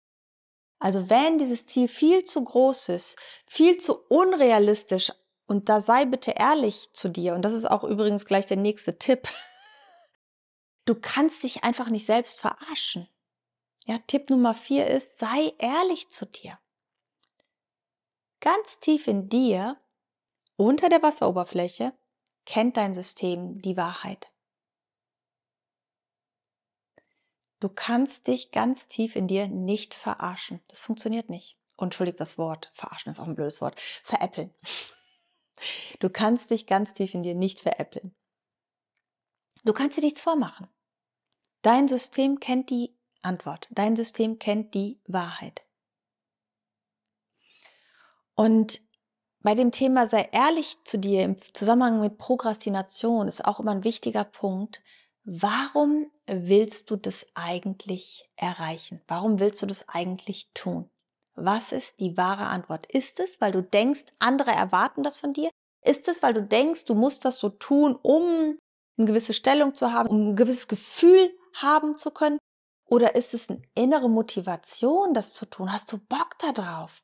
Also 0.78 1.08
wenn 1.08 1.38
dieses 1.38 1.66
Ziel 1.66 1.86
viel 1.86 2.24
zu 2.24 2.42
groß 2.42 2.88
ist, 2.88 3.16
viel 3.46 3.76
zu 3.78 3.94
unrealistisch 4.08 5.12
und 5.46 5.68
da 5.68 5.80
sei 5.80 6.06
bitte 6.06 6.32
ehrlich 6.32 6.92
zu 6.92 7.08
dir. 7.08 7.34
Und 7.34 7.42
das 7.42 7.52
ist 7.52 7.70
auch 7.70 7.84
übrigens 7.84 8.24
gleich 8.24 8.46
der 8.46 8.56
nächste 8.56 8.98
Tipp. 8.98 9.28
Du 10.84 10.96
kannst 10.96 11.44
dich 11.44 11.62
einfach 11.62 11.90
nicht 11.90 12.06
selbst 12.06 12.40
verarschen. 12.40 13.08
Ja, 13.86 13.98
Tipp 14.08 14.30
Nummer 14.30 14.52
vier 14.52 14.88
ist, 14.88 15.20
sei 15.20 15.54
ehrlich 15.58 16.10
zu 16.10 16.26
dir. 16.26 16.58
Ganz 18.40 18.80
tief 18.80 19.06
in 19.06 19.28
dir, 19.28 19.76
unter 20.56 20.88
der 20.88 21.00
Wasseroberfläche, 21.00 21.92
kennt 22.46 22.76
dein 22.76 22.94
System 22.94 23.62
die 23.62 23.76
Wahrheit. 23.76 24.31
Du 27.62 27.68
kannst 27.68 28.26
dich 28.26 28.50
ganz 28.50 28.88
tief 28.88 29.14
in 29.14 29.28
dir 29.28 29.46
nicht 29.46 29.94
verarschen. 29.94 30.60
Das 30.66 30.80
funktioniert 30.80 31.30
nicht. 31.30 31.56
Entschuldigt 31.78 32.18
das 32.18 32.36
Wort. 32.36 32.72
Verarschen 32.74 33.12
ist 33.12 33.20
auch 33.20 33.28
ein 33.28 33.36
blödes 33.36 33.60
Wort. 33.60 33.80
Veräppeln. 34.02 34.52
Du 36.00 36.10
kannst 36.10 36.50
dich 36.50 36.66
ganz 36.66 36.92
tief 36.92 37.14
in 37.14 37.22
dir 37.22 37.36
nicht 37.36 37.60
veräppeln. 37.60 38.16
Du 39.62 39.72
kannst 39.72 39.96
dir 39.96 40.02
nichts 40.02 40.20
vormachen. 40.20 40.66
Dein 41.60 41.86
System 41.86 42.40
kennt 42.40 42.68
die 42.68 42.98
Antwort. 43.20 43.68
Dein 43.70 43.94
System 43.94 44.40
kennt 44.40 44.74
die 44.74 45.00
Wahrheit. 45.06 45.62
Und 48.34 48.80
bei 49.38 49.54
dem 49.54 49.70
Thema 49.70 50.08
sei 50.08 50.28
ehrlich 50.32 50.82
zu 50.82 50.98
dir 50.98 51.22
im 51.22 51.36
Zusammenhang 51.54 52.00
mit 52.00 52.18
Prokrastination 52.18 53.28
ist 53.28 53.44
auch 53.44 53.60
immer 53.60 53.70
ein 53.70 53.84
wichtiger 53.84 54.24
Punkt. 54.24 54.82
Warum 55.24 56.10
willst 56.26 56.90
du 56.90 56.96
das 56.96 57.26
eigentlich 57.34 58.28
erreichen? 58.36 59.00
Warum 59.06 59.38
willst 59.38 59.62
du 59.62 59.66
das 59.66 59.88
eigentlich 59.88 60.50
tun? 60.52 60.90
Was 61.34 61.70
ist 61.70 62.00
die 62.00 62.16
wahre 62.16 62.46
Antwort? 62.46 62.86
Ist 62.86 63.20
es, 63.20 63.40
weil 63.40 63.52
du 63.52 63.62
denkst, 63.62 64.04
andere 64.18 64.50
erwarten 64.50 65.02
das 65.02 65.18
von 65.18 65.32
dir? 65.32 65.50
Ist 65.84 66.08
es, 66.08 66.22
weil 66.22 66.34
du 66.34 66.42
denkst, 66.42 66.84
du 66.86 66.94
musst 66.94 67.24
das 67.24 67.38
so 67.38 67.50
tun, 67.50 67.96
um 68.02 68.58
eine 68.98 69.06
gewisse 69.06 69.32
Stellung 69.32 69.74
zu 69.74 69.92
haben, 69.92 70.08
um 70.08 70.30
ein 70.30 70.36
gewisses 70.36 70.68
Gefühl 70.68 71.32
haben 71.54 71.96
zu 71.96 72.10
können? 72.10 72.38
Oder 72.86 73.14
ist 73.14 73.32
es 73.32 73.48
eine 73.48 73.62
innere 73.74 74.10
Motivation, 74.10 75.14
das 75.14 75.34
zu 75.34 75.46
tun? 75.46 75.72
Hast 75.72 75.90
du 75.92 75.98
Bock 75.98 76.36
da 76.38 76.52
drauf? 76.52 77.00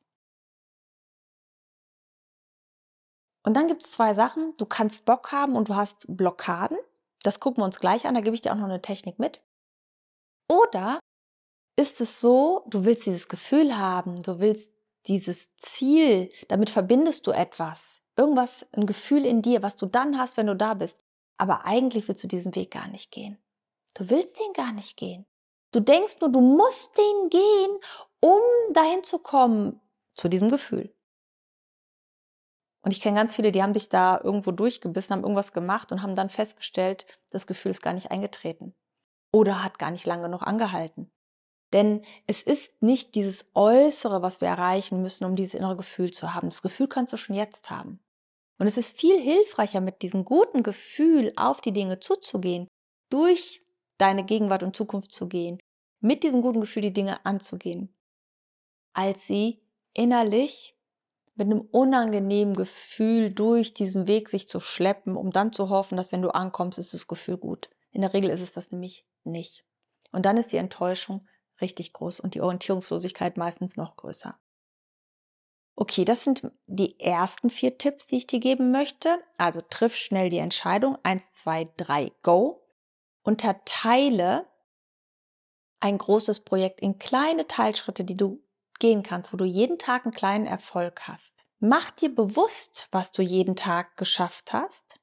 Und 3.43 3.55
dann 3.55 3.67
gibt 3.67 3.83
es 3.83 3.91
zwei 3.91 4.13
Sachen. 4.13 4.55
Du 4.57 4.65
kannst 4.65 5.05
Bock 5.05 5.31
haben 5.31 5.55
und 5.55 5.69
du 5.69 5.75
hast 5.75 6.05
Blockaden. 6.07 6.77
Das 7.23 7.39
gucken 7.39 7.61
wir 7.61 7.65
uns 7.65 7.79
gleich 7.79 8.07
an. 8.07 8.15
Da 8.15 8.21
gebe 8.21 8.35
ich 8.35 8.41
dir 8.41 8.51
auch 8.51 8.57
noch 8.57 8.65
eine 8.65 8.81
Technik 8.81 9.19
mit. 9.19 9.41
Oder 10.49 10.99
ist 11.75 12.01
es 12.01 12.19
so, 12.19 12.65
du 12.67 12.85
willst 12.85 13.05
dieses 13.05 13.27
Gefühl 13.27 13.77
haben, 13.77 14.21
du 14.23 14.39
willst 14.39 14.73
dieses 15.07 15.55
Ziel, 15.57 16.29
damit 16.47 16.69
verbindest 16.69 17.25
du 17.27 17.31
etwas, 17.31 18.01
irgendwas, 18.17 18.65
ein 18.73 18.85
Gefühl 18.85 19.25
in 19.25 19.41
dir, 19.41 19.63
was 19.63 19.75
du 19.75 19.85
dann 19.85 20.17
hast, 20.17 20.37
wenn 20.37 20.47
du 20.47 20.55
da 20.55 20.73
bist. 20.73 20.97
Aber 21.37 21.65
eigentlich 21.65 22.07
willst 22.07 22.23
du 22.23 22.27
diesen 22.27 22.53
Weg 22.55 22.71
gar 22.71 22.87
nicht 22.89 23.11
gehen. 23.11 23.37
Du 23.93 24.09
willst 24.09 24.39
den 24.39 24.53
gar 24.53 24.73
nicht 24.73 24.97
gehen. 24.97 25.25
Du 25.71 25.79
denkst 25.79 26.19
nur, 26.19 26.31
du 26.31 26.41
musst 26.41 26.97
den 26.97 27.29
gehen, 27.29 27.79
um 28.21 28.73
dahin 28.73 29.03
zu 29.03 29.19
kommen, 29.19 29.79
zu 30.15 30.27
diesem 30.27 30.49
Gefühl. 30.49 30.93
Und 32.89 32.93
ich 32.93 33.01
kenne 33.01 33.17
ganz 33.17 33.35
viele, 33.35 33.51
die 33.51 33.61
haben 33.61 33.73
dich 33.73 33.89
da 33.89 34.19
irgendwo 34.19 34.49
durchgebissen, 34.49 35.13
haben 35.13 35.21
irgendwas 35.21 35.53
gemacht 35.53 35.91
und 35.91 36.01
haben 36.01 36.15
dann 36.15 36.31
festgestellt, 36.31 37.05
das 37.29 37.45
Gefühl 37.45 37.69
ist 37.69 37.83
gar 37.83 37.93
nicht 37.93 38.09
eingetreten. 38.09 38.73
Oder 39.31 39.63
hat 39.63 39.77
gar 39.77 39.91
nicht 39.91 40.07
lange 40.07 40.23
genug 40.23 40.41
angehalten. 40.41 41.11
Denn 41.71 42.03
es 42.25 42.41
ist 42.41 42.81
nicht 42.81 43.13
dieses 43.13 43.45
Äußere, 43.53 44.23
was 44.23 44.41
wir 44.41 44.47
erreichen 44.47 45.03
müssen, 45.03 45.25
um 45.25 45.35
dieses 45.35 45.53
innere 45.53 45.77
Gefühl 45.77 46.09
zu 46.09 46.33
haben. 46.33 46.49
Das 46.49 46.63
Gefühl 46.63 46.87
kannst 46.87 47.13
du 47.13 47.17
schon 47.17 47.35
jetzt 47.35 47.69
haben. 47.69 47.99
Und 48.57 48.65
es 48.65 48.75
ist 48.75 48.97
viel 48.97 49.21
hilfreicher, 49.21 49.81
mit 49.81 50.01
diesem 50.01 50.25
guten 50.25 50.63
Gefühl 50.63 51.31
auf 51.35 51.61
die 51.61 51.73
Dinge 51.73 51.99
zuzugehen, 51.99 52.67
durch 53.11 53.61
deine 53.99 54.25
Gegenwart 54.25 54.63
und 54.63 54.75
Zukunft 54.75 55.13
zu 55.13 55.29
gehen, 55.29 55.59
mit 56.01 56.23
diesem 56.23 56.41
guten 56.41 56.61
Gefühl 56.61 56.81
die 56.81 56.93
Dinge 56.93 57.23
anzugehen, 57.23 57.93
als 58.95 59.27
sie 59.27 59.61
innerlich 59.93 60.75
mit 61.39 61.47
einem 61.47 61.61
unangenehmen 61.61 62.53
Gefühl 62.53 63.31
durch 63.31 63.73
diesen 63.73 64.07
Weg 64.07 64.29
sich 64.29 64.47
zu 64.47 64.59
schleppen, 64.59 65.15
um 65.15 65.31
dann 65.31 65.53
zu 65.53 65.69
hoffen, 65.69 65.97
dass 65.97 66.11
wenn 66.11 66.21
du 66.21 66.29
ankommst, 66.29 66.77
ist 66.77 66.93
das 66.93 67.07
Gefühl 67.07 67.37
gut. 67.37 67.69
In 67.91 68.01
der 68.01 68.13
Regel 68.13 68.29
ist 68.29 68.41
es 68.41 68.53
das 68.53 68.71
nämlich 68.71 69.07
nicht. 69.23 69.65
Und 70.11 70.25
dann 70.25 70.37
ist 70.37 70.51
die 70.51 70.57
Enttäuschung 70.57 71.25
richtig 71.61 71.93
groß 71.93 72.19
und 72.19 72.35
die 72.35 72.41
Orientierungslosigkeit 72.41 73.37
meistens 73.37 73.77
noch 73.77 73.95
größer. 73.95 74.37
Okay, 75.75 76.03
das 76.03 76.25
sind 76.25 76.51
die 76.67 76.99
ersten 76.99 77.49
vier 77.49 77.77
Tipps, 77.77 78.07
die 78.07 78.17
ich 78.17 78.27
dir 78.27 78.41
geben 78.41 78.71
möchte. 78.71 79.17
Also 79.37 79.61
triff 79.61 79.95
schnell 79.95 80.29
die 80.29 80.39
Entscheidung. 80.39 80.97
Eins, 81.03 81.31
zwei, 81.31 81.71
drei, 81.77 82.11
go. 82.21 82.67
Unterteile 83.23 84.45
ein 85.79 85.97
großes 85.97 86.41
Projekt 86.41 86.81
in 86.81 86.99
kleine 86.99 87.47
Teilschritte, 87.47 88.03
die 88.03 88.17
du 88.17 88.43
gehen 88.79 89.03
kannst, 89.03 89.31
wo 89.33 89.37
du 89.37 89.45
jeden 89.45 89.77
Tag 89.77 90.05
einen 90.05 90.13
kleinen 90.13 90.45
Erfolg 90.45 91.07
hast. 91.07 91.45
Mach 91.59 91.91
dir 91.91 92.13
bewusst, 92.13 92.87
was 92.91 93.11
du 93.11 93.21
jeden 93.21 93.55
Tag 93.55 93.97
geschafft 93.97 94.53
hast, 94.53 94.99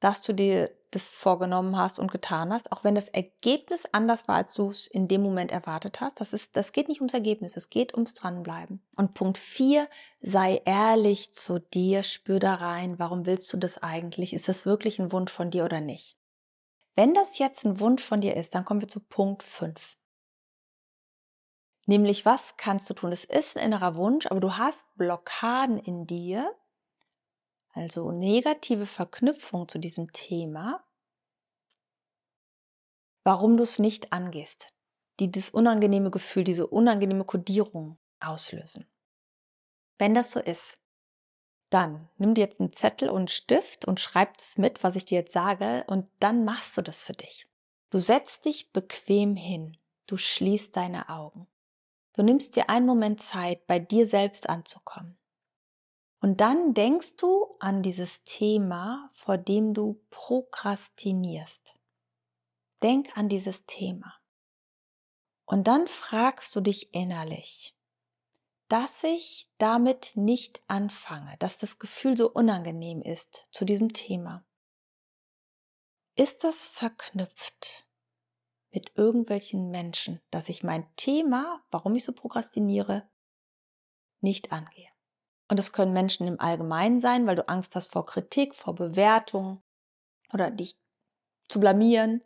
dass 0.00 0.20
du 0.20 0.34
dir 0.34 0.70
das 0.94 1.16
vorgenommen 1.16 1.76
hast 1.76 1.98
und 1.98 2.10
getan 2.10 2.52
hast, 2.52 2.70
auch 2.70 2.84
wenn 2.84 2.94
das 2.94 3.08
Ergebnis 3.08 3.84
anders 3.92 4.28
war, 4.28 4.36
als 4.36 4.52
du 4.52 4.70
es 4.70 4.86
in 4.86 5.08
dem 5.08 5.22
Moment 5.22 5.50
erwartet 5.50 6.00
hast. 6.00 6.20
Das, 6.20 6.32
ist, 6.32 6.56
das 6.56 6.72
geht 6.72 6.88
nicht 6.88 7.00
ums 7.00 7.14
Ergebnis, 7.14 7.56
es 7.56 7.70
geht 7.70 7.94
ums 7.94 8.14
Dranbleiben. 8.14 8.80
Und 8.96 9.14
Punkt 9.14 9.38
4, 9.38 9.88
sei 10.20 10.62
ehrlich 10.64 11.34
zu 11.34 11.58
dir, 11.58 12.02
spür 12.02 12.38
da 12.38 12.54
rein, 12.54 12.98
warum 12.98 13.26
willst 13.26 13.52
du 13.52 13.56
das 13.56 13.82
eigentlich? 13.82 14.32
Ist 14.34 14.48
das 14.48 14.66
wirklich 14.66 14.98
ein 14.98 15.12
Wunsch 15.12 15.32
von 15.32 15.50
dir 15.50 15.64
oder 15.64 15.80
nicht? 15.80 16.16
Wenn 16.96 17.14
das 17.14 17.38
jetzt 17.38 17.64
ein 17.64 17.80
Wunsch 17.80 18.02
von 18.02 18.20
dir 18.20 18.36
ist, 18.36 18.54
dann 18.54 18.64
kommen 18.64 18.80
wir 18.80 18.88
zu 18.88 19.00
Punkt 19.00 19.42
5. 19.42 19.96
Nämlich, 21.86 22.24
was 22.24 22.56
kannst 22.56 22.88
du 22.88 22.94
tun? 22.94 23.12
Es 23.12 23.24
ist 23.24 23.56
ein 23.56 23.64
innerer 23.64 23.96
Wunsch, 23.96 24.26
aber 24.26 24.40
du 24.40 24.56
hast 24.56 24.86
Blockaden 24.96 25.78
in 25.78 26.06
dir, 26.06 26.54
also 27.72 28.10
negative 28.10 28.86
Verknüpfung 28.86 29.68
zu 29.68 29.78
diesem 29.78 30.12
Thema, 30.12 30.84
warum 33.24 33.56
du 33.56 33.64
es 33.64 33.78
nicht 33.78 34.12
angehst, 34.12 34.68
die 35.20 35.30
das 35.30 35.50
unangenehme 35.50 36.10
Gefühl, 36.10 36.44
diese 36.44 36.66
unangenehme 36.66 37.24
Kodierung 37.24 37.98
auslösen. 38.20 38.86
Wenn 39.98 40.14
das 40.14 40.30
so 40.30 40.40
ist, 40.40 40.80
dann 41.70 42.08
nimm 42.16 42.34
dir 42.34 42.42
jetzt 42.42 42.60
einen 42.60 42.72
Zettel 42.72 43.08
und 43.10 43.16
einen 43.16 43.28
Stift 43.28 43.84
und 43.84 44.00
schreib 44.00 44.38
es 44.38 44.58
mit, 44.58 44.82
was 44.84 44.96
ich 44.96 45.04
dir 45.04 45.18
jetzt 45.18 45.32
sage, 45.32 45.84
und 45.88 46.08
dann 46.20 46.44
machst 46.44 46.76
du 46.76 46.82
das 46.82 47.02
für 47.02 47.14
dich. 47.14 47.48
Du 47.90 47.98
setzt 47.98 48.44
dich 48.44 48.72
bequem 48.72 49.36
hin, 49.36 49.76
du 50.06 50.16
schließt 50.16 50.76
deine 50.76 51.08
Augen. 51.08 51.48
Du 52.14 52.22
nimmst 52.22 52.56
dir 52.56 52.70
einen 52.70 52.86
Moment 52.86 53.20
Zeit, 53.20 53.66
bei 53.66 53.78
dir 53.78 54.06
selbst 54.06 54.48
anzukommen. 54.48 55.18
Und 56.20 56.40
dann 56.40 56.72
denkst 56.72 57.16
du 57.16 57.54
an 57.58 57.82
dieses 57.82 58.22
Thema, 58.22 59.10
vor 59.12 59.36
dem 59.36 59.74
du 59.74 60.00
prokrastinierst. 60.10 61.74
Denk 62.82 63.16
an 63.18 63.28
dieses 63.28 63.66
Thema. 63.66 64.14
Und 65.44 65.66
dann 65.66 65.86
fragst 65.88 66.54
du 66.56 66.60
dich 66.60 66.94
innerlich, 66.94 67.76
dass 68.68 69.04
ich 69.04 69.50
damit 69.58 70.12
nicht 70.14 70.62
anfange, 70.68 71.36
dass 71.38 71.58
das 71.58 71.78
Gefühl 71.78 72.16
so 72.16 72.30
unangenehm 72.30 73.02
ist 73.02 73.44
zu 73.52 73.64
diesem 73.64 73.92
Thema. 73.92 74.44
ist 76.16 76.44
das 76.44 76.68
verknüpft 76.68 77.84
mit 78.74 78.92
irgendwelchen 78.96 79.70
Menschen, 79.70 80.20
dass 80.30 80.48
ich 80.48 80.64
mein 80.64 80.84
Thema, 80.96 81.62
warum 81.70 81.94
ich 81.94 82.04
so 82.04 82.12
prokrastiniere, 82.12 83.08
nicht 84.20 84.52
angehe. 84.52 84.88
Und 85.48 85.60
es 85.60 85.72
können 85.72 85.92
Menschen 85.92 86.26
im 86.26 86.40
Allgemeinen 86.40 87.00
sein, 87.00 87.26
weil 87.26 87.36
du 87.36 87.48
Angst 87.48 87.76
hast 87.76 87.92
vor 87.92 88.04
Kritik, 88.04 88.54
vor 88.54 88.74
Bewertung 88.74 89.62
oder 90.32 90.50
dich 90.50 90.76
zu 91.48 91.60
blamieren. 91.60 92.22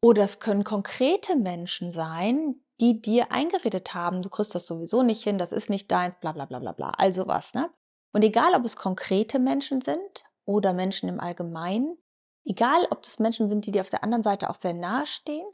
Oder 0.00 0.24
es 0.24 0.38
können 0.38 0.62
konkrete 0.62 1.36
Menschen 1.36 1.90
sein, 1.90 2.62
die 2.80 3.00
dir 3.00 3.32
eingeredet 3.32 3.94
haben, 3.94 4.22
du 4.22 4.28
kriegst 4.28 4.54
das 4.54 4.66
sowieso 4.66 5.02
nicht 5.02 5.22
hin, 5.22 5.38
das 5.38 5.52
ist 5.52 5.70
nicht 5.70 5.90
deins, 5.90 6.16
bla 6.16 6.32
bla 6.32 6.44
bla 6.44 6.58
bla 6.58 6.72
bla. 6.72 6.90
Also 6.90 7.26
was, 7.26 7.54
ne? 7.54 7.70
Und 8.12 8.22
egal, 8.22 8.54
ob 8.54 8.64
es 8.64 8.76
konkrete 8.76 9.38
Menschen 9.38 9.80
sind 9.80 10.24
oder 10.44 10.72
Menschen 10.72 11.08
im 11.08 11.20
Allgemeinen, 11.20 11.96
egal, 12.44 12.86
ob 12.90 13.02
das 13.02 13.18
Menschen 13.18 13.48
sind, 13.48 13.66
die 13.66 13.72
dir 13.72 13.82
auf 13.82 13.90
der 13.90 14.04
anderen 14.04 14.22
Seite 14.22 14.50
auch 14.50 14.54
sehr 14.54 14.74
nahe 14.74 15.06
stehen, 15.06 15.46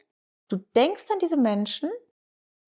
du 0.48 0.56
denkst 0.74 1.10
an 1.10 1.18
diese 1.18 1.36
Menschen 1.36 1.90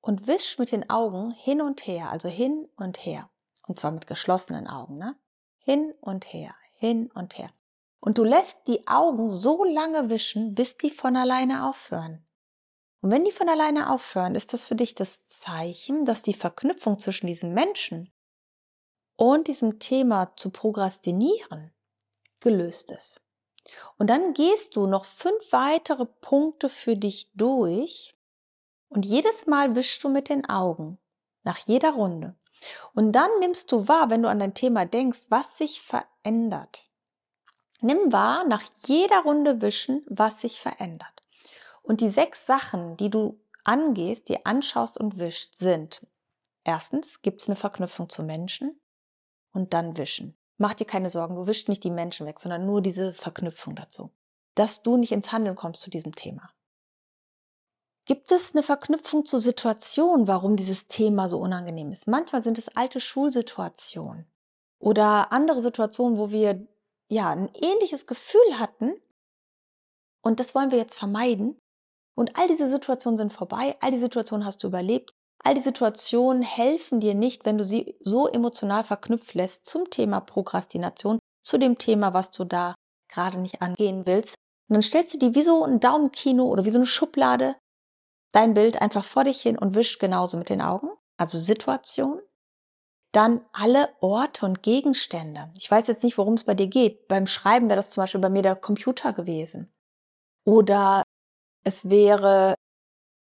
und 0.00 0.26
wischst 0.26 0.58
mit 0.58 0.72
den 0.72 0.88
Augen 0.88 1.30
hin 1.30 1.60
und 1.60 1.86
her, 1.86 2.10
also 2.10 2.28
hin 2.28 2.68
und 2.76 3.04
her. 3.04 3.30
Und 3.66 3.78
zwar 3.78 3.92
mit 3.92 4.06
geschlossenen 4.06 4.66
Augen, 4.66 4.98
ne? 4.98 5.16
Hin 5.58 5.94
und 6.00 6.24
her, 6.32 6.54
hin 6.72 7.10
und 7.14 7.38
her. 7.38 7.50
Und 8.00 8.16
du 8.16 8.24
lässt 8.24 8.58
die 8.66 8.88
Augen 8.88 9.30
so 9.30 9.62
lange 9.64 10.08
wischen, 10.08 10.54
bis 10.54 10.76
die 10.78 10.90
von 10.90 11.16
alleine 11.16 11.68
aufhören. 11.68 12.24
Und 13.02 13.10
wenn 13.10 13.24
die 13.24 13.32
von 13.32 13.48
alleine 13.48 13.90
aufhören, 13.90 14.34
ist 14.34 14.52
das 14.52 14.64
für 14.64 14.74
dich 14.74 14.94
das 14.94 15.28
Zeichen, 15.28 16.04
dass 16.04 16.22
die 16.22 16.34
Verknüpfung 16.34 16.98
zwischen 16.98 17.26
diesem 17.26 17.54
Menschen 17.54 18.12
und 19.16 19.48
diesem 19.48 19.78
Thema 19.78 20.34
zu 20.36 20.50
prokrastinieren 20.50 21.72
gelöst 22.40 22.90
ist. 22.90 23.22
Und 23.98 24.08
dann 24.10 24.32
gehst 24.32 24.76
du 24.76 24.86
noch 24.86 25.04
fünf 25.04 25.52
weitere 25.52 26.06
Punkte 26.06 26.68
für 26.68 26.96
dich 26.96 27.30
durch 27.34 28.16
und 28.88 29.06
jedes 29.06 29.46
Mal 29.46 29.76
wischst 29.76 30.02
du 30.02 30.08
mit 30.08 30.28
den 30.28 30.48
Augen 30.48 30.98
nach 31.42 31.58
jeder 31.58 31.92
Runde. 31.92 32.36
Und 32.94 33.12
dann 33.12 33.30
nimmst 33.38 33.72
du 33.72 33.88
wahr, 33.88 34.10
wenn 34.10 34.22
du 34.22 34.28
an 34.28 34.38
dein 34.38 34.54
Thema 34.54 34.84
denkst, 34.84 35.26
was 35.30 35.56
sich 35.56 35.80
verändert. 35.80 36.90
Nimm 37.80 38.12
wahr, 38.12 38.44
nach 38.46 38.62
jeder 38.86 39.20
Runde 39.22 39.62
wischen, 39.62 40.04
was 40.06 40.42
sich 40.42 40.60
verändert. 40.60 41.22
Und 41.82 42.02
die 42.02 42.10
sechs 42.10 42.44
Sachen, 42.44 42.96
die 42.98 43.08
du 43.08 43.40
angehst, 43.64 44.28
die 44.28 44.44
anschaust 44.44 44.98
und 44.98 45.18
wischst, 45.18 45.58
sind 45.58 46.06
erstens, 46.64 47.22
gibt 47.22 47.40
es 47.40 47.48
eine 47.48 47.56
Verknüpfung 47.56 48.10
zu 48.10 48.22
Menschen 48.22 48.78
und 49.52 49.72
dann 49.72 49.96
wischen. 49.96 50.36
Mach 50.60 50.74
dir 50.74 50.84
keine 50.84 51.08
Sorgen, 51.08 51.36
du 51.36 51.46
wischst 51.46 51.70
nicht 51.70 51.84
die 51.84 51.90
Menschen 51.90 52.26
weg, 52.26 52.38
sondern 52.38 52.66
nur 52.66 52.82
diese 52.82 53.14
Verknüpfung 53.14 53.74
dazu. 53.76 54.10
Dass 54.54 54.82
du 54.82 54.98
nicht 54.98 55.10
ins 55.10 55.32
Handeln 55.32 55.56
kommst 55.56 55.80
zu 55.80 55.88
diesem 55.88 56.14
Thema. 56.14 56.50
Gibt 58.04 58.30
es 58.30 58.54
eine 58.54 58.62
Verknüpfung 58.62 59.24
zur 59.24 59.38
Situation, 59.38 60.28
warum 60.28 60.56
dieses 60.56 60.86
Thema 60.86 61.30
so 61.30 61.38
unangenehm 61.38 61.92
ist? 61.92 62.08
Manchmal 62.08 62.42
sind 62.42 62.58
es 62.58 62.68
alte 62.76 63.00
Schulsituationen 63.00 64.26
oder 64.78 65.32
andere 65.32 65.62
Situationen, 65.62 66.18
wo 66.18 66.30
wir 66.30 66.66
ja 67.08 67.30
ein 67.30 67.50
ähnliches 67.54 68.06
Gefühl 68.06 68.58
hatten 68.58 68.92
und 70.20 70.40
das 70.40 70.54
wollen 70.54 70.72
wir 70.72 70.78
jetzt 70.78 70.98
vermeiden. 70.98 71.58
Und 72.14 72.38
all 72.38 72.48
diese 72.48 72.68
Situationen 72.68 73.16
sind 73.16 73.32
vorbei, 73.32 73.78
all 73.80 73.92
die 73.92 73.96
Situationen 73.96 74.44
hast 74.44 74.62
du 74.62 74.66
überlebt, 74.66 75.14
all 75.44 75.54
die 75.54 75.60
Situationen 75.60 76.42
helfen 76.42 77.00
dir 77.00 77.14
nicht, 77.14 77.46
wenn 77.46 77.58
du 77.58 77.64
sie 77.64 77.96
so 78.00 78.28
emotional 78.28 78.84
verknüpft 78.84 79.34
lässt 79.34 79.66
zum 79.66 79.90
Thema 79.90 80.20
Prokrastination, 80.20 81.18
zu 81.42 81.58
dem 81.58 81.78
Thema, 81.78 82.14
was 82.14 82.30
du 82.30 82.44
da 82.44 82.74
gerade 83.08 83.38
nicht 83.38 83.62
angehen 83.62 84.06
willst. 84.06 84.34
Und 84.68 84.74
dann 84.74 84.82
stellst 84.82 85.14
du 85.14 85.18
die 85.18 85.34
wie 85.34 85.42
so 85.42 85.64
ein 85.64 85.80
Daumenkino 85.80 86.44
oder 86.44 86.64
wie 86.64 86.70
so 86.70 86.78
eine 86.78 86.86
Schublade 86.86 87.56
dein 88.32 88.54
Bild 88.54 88.80
einfach 88.80 89.04
vor 89.04 89.24
dich 89.24 89.40
hin 89.40 89.58
und 89.58 89.74
wisch 89.74 89.98
genauso 89.98 90.36
mit 90.36 90.48
den 90.48 90.62
Augen, 90.62 90.90
also 91.16 91.38
Situation. 91.38 92.20
Dann 93.12 93.44
alle 93.52 93.88
Orte 94.00 94.46
und 94.46 94.62
Gegenstände. 94.62 95.52
Ich 95.58 95.68
weiß 95.68 95.88
jetzt 95.88 96.04
nicht, 96.04 96.16
worum 96.16 96.34
es 96.34 96.44
bei 96.44 96.54
dir 96.54 96.68
geht. 96.68 97.08
Beim 97.08 97.26
Schreiben 97.26 97.68
wäre 97.68 97.78
das 97.78 97.90
zum 97.90 98.02
Beispiel 98.02 98.20
bei 98.20 98.30
mir 98.30 98.42
der 98.42 98.54
Computer 98.54 99.12
gewesen. 99.12 99.72
Oder 100.44 101.02
es 101.64 101.90
wäre 101.90 102.54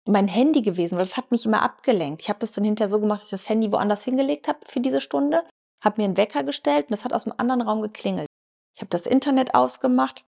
mein 0.06 0.28
Handy 0.28 0.62
gewesen, 0.62 0.98
weil 0.98 1.06
das 1.06 1.18
hat 1.18 1.32
mich 1.32 1.46
immer 1.46 1.62
abgelenkt. 1.62 2.22
Ich 2.22 2.30
habe 2.30 2.40
das 2.40 2.52
dann 2.52 2.64
hinterher 2.64 2.90
so 2.90 3.00
gemacht, 3.00 3.22
dass 3.22 3.32
ich 3.32 3.40
das 3.40 3.50
Handy 3.50 3.72
woanders 3.72 4.04
hingelegt 4.04 4.48
habe 4.48 4.60
für 4.66 4.80
diese 4.80 5.02
Stunde, 5.02 5.44
habe 5.82 6.02
mir 6.02 6.06
einen 6.06 6.18
Wecker 6.18 6.44
gestellt 6.44 6.88
und 6.88 6.92
das 6.92 7.06
hat 7.06 7.14
aus 7.14 7.26
einem 7.26 7.36
anderen 7.38 7.62
Raum 7.62 7.82
geklingelt. 7.82 8.28
Ich 8.76 8.82
habe 8.82 8.90
das 8.90 9.06
Internet 9.06 9.56
ausgemacht 9.56 10.26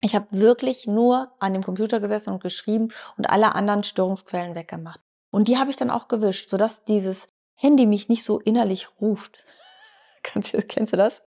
ich 0.00 0.14
habe 0.14 0.26
wirklich 0.30 0.86
nur 0.86 1.32
an 1.40 1.52
dem 1.52 1.62
Computer 1.62 2.00
gesessen 2.00 2.32
und 2.32 2.42
geschrieben 2.42 2.92
und 3.16 3.28
alle 3.28 3.54
anderen 3.54 3.82
Störungsquellen 3.82 4.54
weggemacht. 4.54 5.00
Und 5.30 5.48
die 5.48 5.58
habe 5.58 5.70
ich 5.70 5.76
dann 5.76 5.90
auch 5.90 6.08
gewischt, 6.08 6.48
sodass 6.48 6.84
dieses 6.84 7.28
Handy 7.54 7.86
mich 7.86 8.08
nicht 8.08 8.22
so 8.22 8.38
innerlich 8.38 8.88
ruft. 9.00 9.44
kennst, 10.22 10.54
du, 10.54 10.62
kennst 10.62 10.92
du 10.92 10.96
das? 10.96 11.22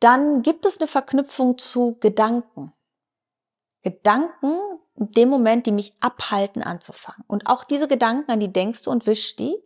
Dann 0.00 0.42
gibt 0.42 0.66
es 0.66 0.78
eine 0.78 0.86
Verknüpfung 0.86 1.56
zu 1.56 1.96
Gedanken. 1.98 2.74
Gedanken, 3.82 4.58
in 4.96 5.10
dem 5.10 5.28
Moment, 5.28 5.66
die 5.66 5.72
mich 5.72 5.94
abhalten 6.00 6.62
anzufangen. 6.62 7.24
Und 7.26 7.48
auch 7.48 7.64
diese 7.64 7.88
Gedanken, 7.88 8.30
an 8.30 8.40
die 8.40 8.52
denkst 8.52 8.82
du 8.82 8.90
und 8.90 9.06
wischst 9.06 9.38
die. 9.38 9.56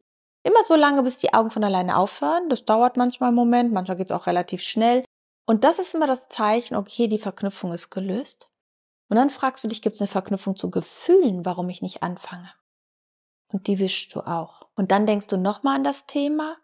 Immer 0.43 0.63
so 0.65 0.75
lange, 0.77 1.03
bis 1.03 1.19
die 1.19 1.35
Augen 1.35 1.51
von 1.51 1.65
alleine 1.65 1.97
aufhören. 1.97 2.49
Das 2.49 2.65
dauert 2.65 2.97
manchmal 2.97 3.29
einen 3.29 3.37
Moment, 3.37 3.73
manchmal 3.73 3.97
geht 3.97 4.11
es 4.11 4.17
auch 4.17 4.27
relativ 4.27 4.63
schnell. 4.63 5.05
Und 5.47 5.65
das 5.65 5.79
ist 5.79 5.95
immer 5.95 6.07
das 6.07 6.29
Zeichen, 6.29 6.77
okay, 6.77 7.09
die 7.09 7.19
Verknüpfung 7.19 7.73
ist 7.73 7.91
gelöst. 7.91 8.51
Und 9.09 9.17
dann 9.17 9.31
fragst 9.31 9.65
du 9.65 9.69
dich, 9.69 9.83
gibt 9.83 9.97
es 9.97 10.03
eine 10.03 10.09
Verknüpfung 10.09 10.57
zu 10.57 10.71
Gefühlen, 10.71 11.45
warum 11.45 11.69
ich 11.69 11.83
nicht 11.83 12.03
anfange? 12.03 12.51
Und 13.51 13.67
die 13.67 13.79
wischst 13.79 14.15
du 14.15 14.21
auch. 14.21 14.69
Und 14.77 14.91
dann 14.91 15.07
denkst 15.07 15.27
du 15.27 15.39
nochmal 15.39 15.77
an 15.77 15.85
das 15.85 16.07
Thema. 16.07 16.57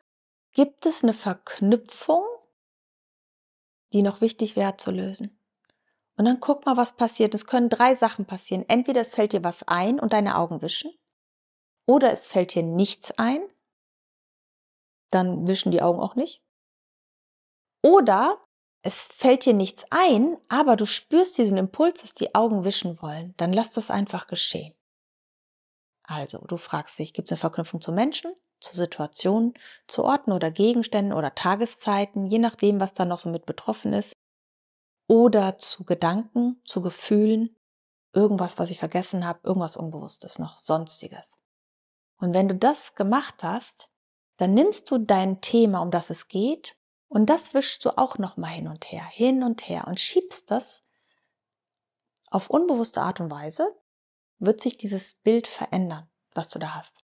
Gibt 0.52 0.86
es 0.86 1.02
eine 1.02 1.14
Verknüpfung, 1.14 2.24
die 3.92 4.02
noch 4.02 4.20
wichtig 4.20 4.54
wäre 4.56 4.76
zu 4.76 4.90
lösen? 4.90 5.38
Und 6.16 6.26
dann 6.26 6.40
guck 6.40 6.64
mal, 6.64 6.76
was 6.76 6.96
passiert. 6.96 7.34
Es 7.34 7.46
können 7.46 7.68
drei 7.68 7.94
Sachen 7.94 8.24
passieren. 8.24 8.64
Entweder 8.68 9.00
es 9.00 9.14
fällt 9.14 9.32
dir 9.32 9.42
was 9.42 9.64
ein 9.66 9.98
und 9.98 10.12
deine 10.12 10.36
Augen 10.36 10.62
wischen. 10.62 10.92
Oder 11.86 12.12
es 12.12 12.28
fällt 12.28 12.54
dir 12.54 12.62
nichts 12.62 13.10
ein. 13.18 13.42
Dann 15.10 15.48
wischen 15.48 15.72
die 15.72 15.82
Augen 15.82 16.00
auch 16.00 16.14
nicht. 16.14 16.42
Oder 17.82 18.44
es 18.82 19.06
fällt 19.06 19.44
dir 19.44 19.54
nichts 19.54 19.84
ein, 19.90 20.36
aber 20.48 20.76
du 20.76 20.86
spürst 20.86 21.38
diesen 21.38 21.56
Impuls, 21.56 22.02
dass 22.02 22.12
die 22.12 22.34
Augen 22.34 22.64
wischen 22.64 23.00
wollen, 23.00 23.34
dann 23.36 23.52
lass 23.52 23.70
das 23.70 23.90
einfach 23.90 24.26
geschehen. 24.26 24.74
Also, 26.02 26.38
du 26.46 26.58
fragst 26.58 26.98
dich, 26.98 27.14
gibt 27.14 27.28
es 27.28 27.32
eine 27.32 27.40
Verknüpfung 27.40 27.80
zu 27.80 27.92
Menschen, 27.92 28.34
zu 28.60 28.74
Situationen, 28.74 29.54
zu 29.86 30.04
Orten 30.04 30.32
oder 30.32 30.50
Gegenständen 30.50 31.14
oder 31.14 31.34
Tageszeiten, 31.34 32.26
je 32.26 32.38
nachdem, 32.38 32.78
was 32.78 32.92
da 32.92 33.06
noch 33.06 33.18
so 33.18 33.30
mit 33.30 33.46
betroffen 33.46 33.94
ist, 33.94 34.12
oder 35.06 35.58
zu 35.58 35.84
Gedanken, 35.84 36.60
zu 36.64 36.82
Gefühlen, 36.82 37.56
irgendwas, 38.12 38.58
was 38.58 38.70
ich 38.70 38.78
vergessen 38.78 39.26
habe, 39.26 39.40
irgendwas 39.42 39.76
Unbewusstes 39.76 40.38
noch, 40.38 40.58
sonstiges. 40.58 41.38
Und 42.18 42.32
wenn 42.32 42.48
du 42.48 42.54
das 42.54 42.94
gemacht 42.94 43.42
hast, 43.42 43.90
dann 44.36 44.54
nimmst 44.54 44.90
du 44.90 44.98
dein 44.98 45.40
Thema, 45.40 45.80
um 45.80 45.90
das 45.90 46.10
es 46.10 46.28
geht, 46.28 46.76
und 47.08 47.26
das 47.26 47.54
wischst 47.54 47.84
du 47.84 47.96
auch 47.96 48.18
noch 48.18 48.36
mal 48.36 48.48
hin 48.48 48.66
und 48.66 48.90
her, 48.90 49.04
hin 49.04 49.42
und 49.44 49.68
her 49.68 49.86
und 49.86 50.00
schiebst 50.00 50.50
das 50.50 50.82
auf 52.28 52.50
unbewusste 52.50 53.02
Art 53.02 53.20
und 53.20 53.30
Weise, 53.30 53.68
wird 54.38 54.60
sich 54.60 54.76
dieses 54.76 55.14
Bild 55.14 55.46
verändern, 55.46 56.10
was 56.32 56.48
du 56.48 56.58
da 56.58 56.74
hast. 56.74 57.04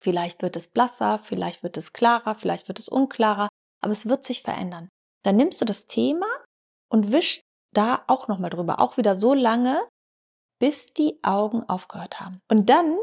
Vielleicht 0.00 0.42
wird 0.42 0.56
es 0.56 0.66
blasser, 0.66 1.18
vielleicht 1.18 1.62
wird 1.62 1.76
es 1.76 1.92
klarer, 1.92 2.34
vielleicht 2.34 2.66
wird 2.66 2.80
es 2.80 2.88
unklarer, 2.88 3.48
aber 3.80 3.92
es 3.92 4.06
wird 4.06 4.24
sich 4.24 4.42
verändern. 4.42 4.88
Dann 5.22 5.36
nimmst 5.36 5.60
du 5.60 5.64
das 5.64 5.86
Thema 5.86 6.26
und 6.90 7.12
wischst 7.12 7.42
da 7.72 8.04
auch 8.08 8.28
noch 8.28 8.38
mal 8.38 8.50
drüber, 8.50 8.80
auch 8.80 8.96
wieder 8.96 9.14
so 9.14 9.32
lange, 9.32 9.80
bis 10.58 10.92
die 10.92 11.18
Augen 11.22 11.62
aufgehört 11.68 12.20
haben. 12.20 12.40
Und 12.48 12.68
dann 12.68 12.98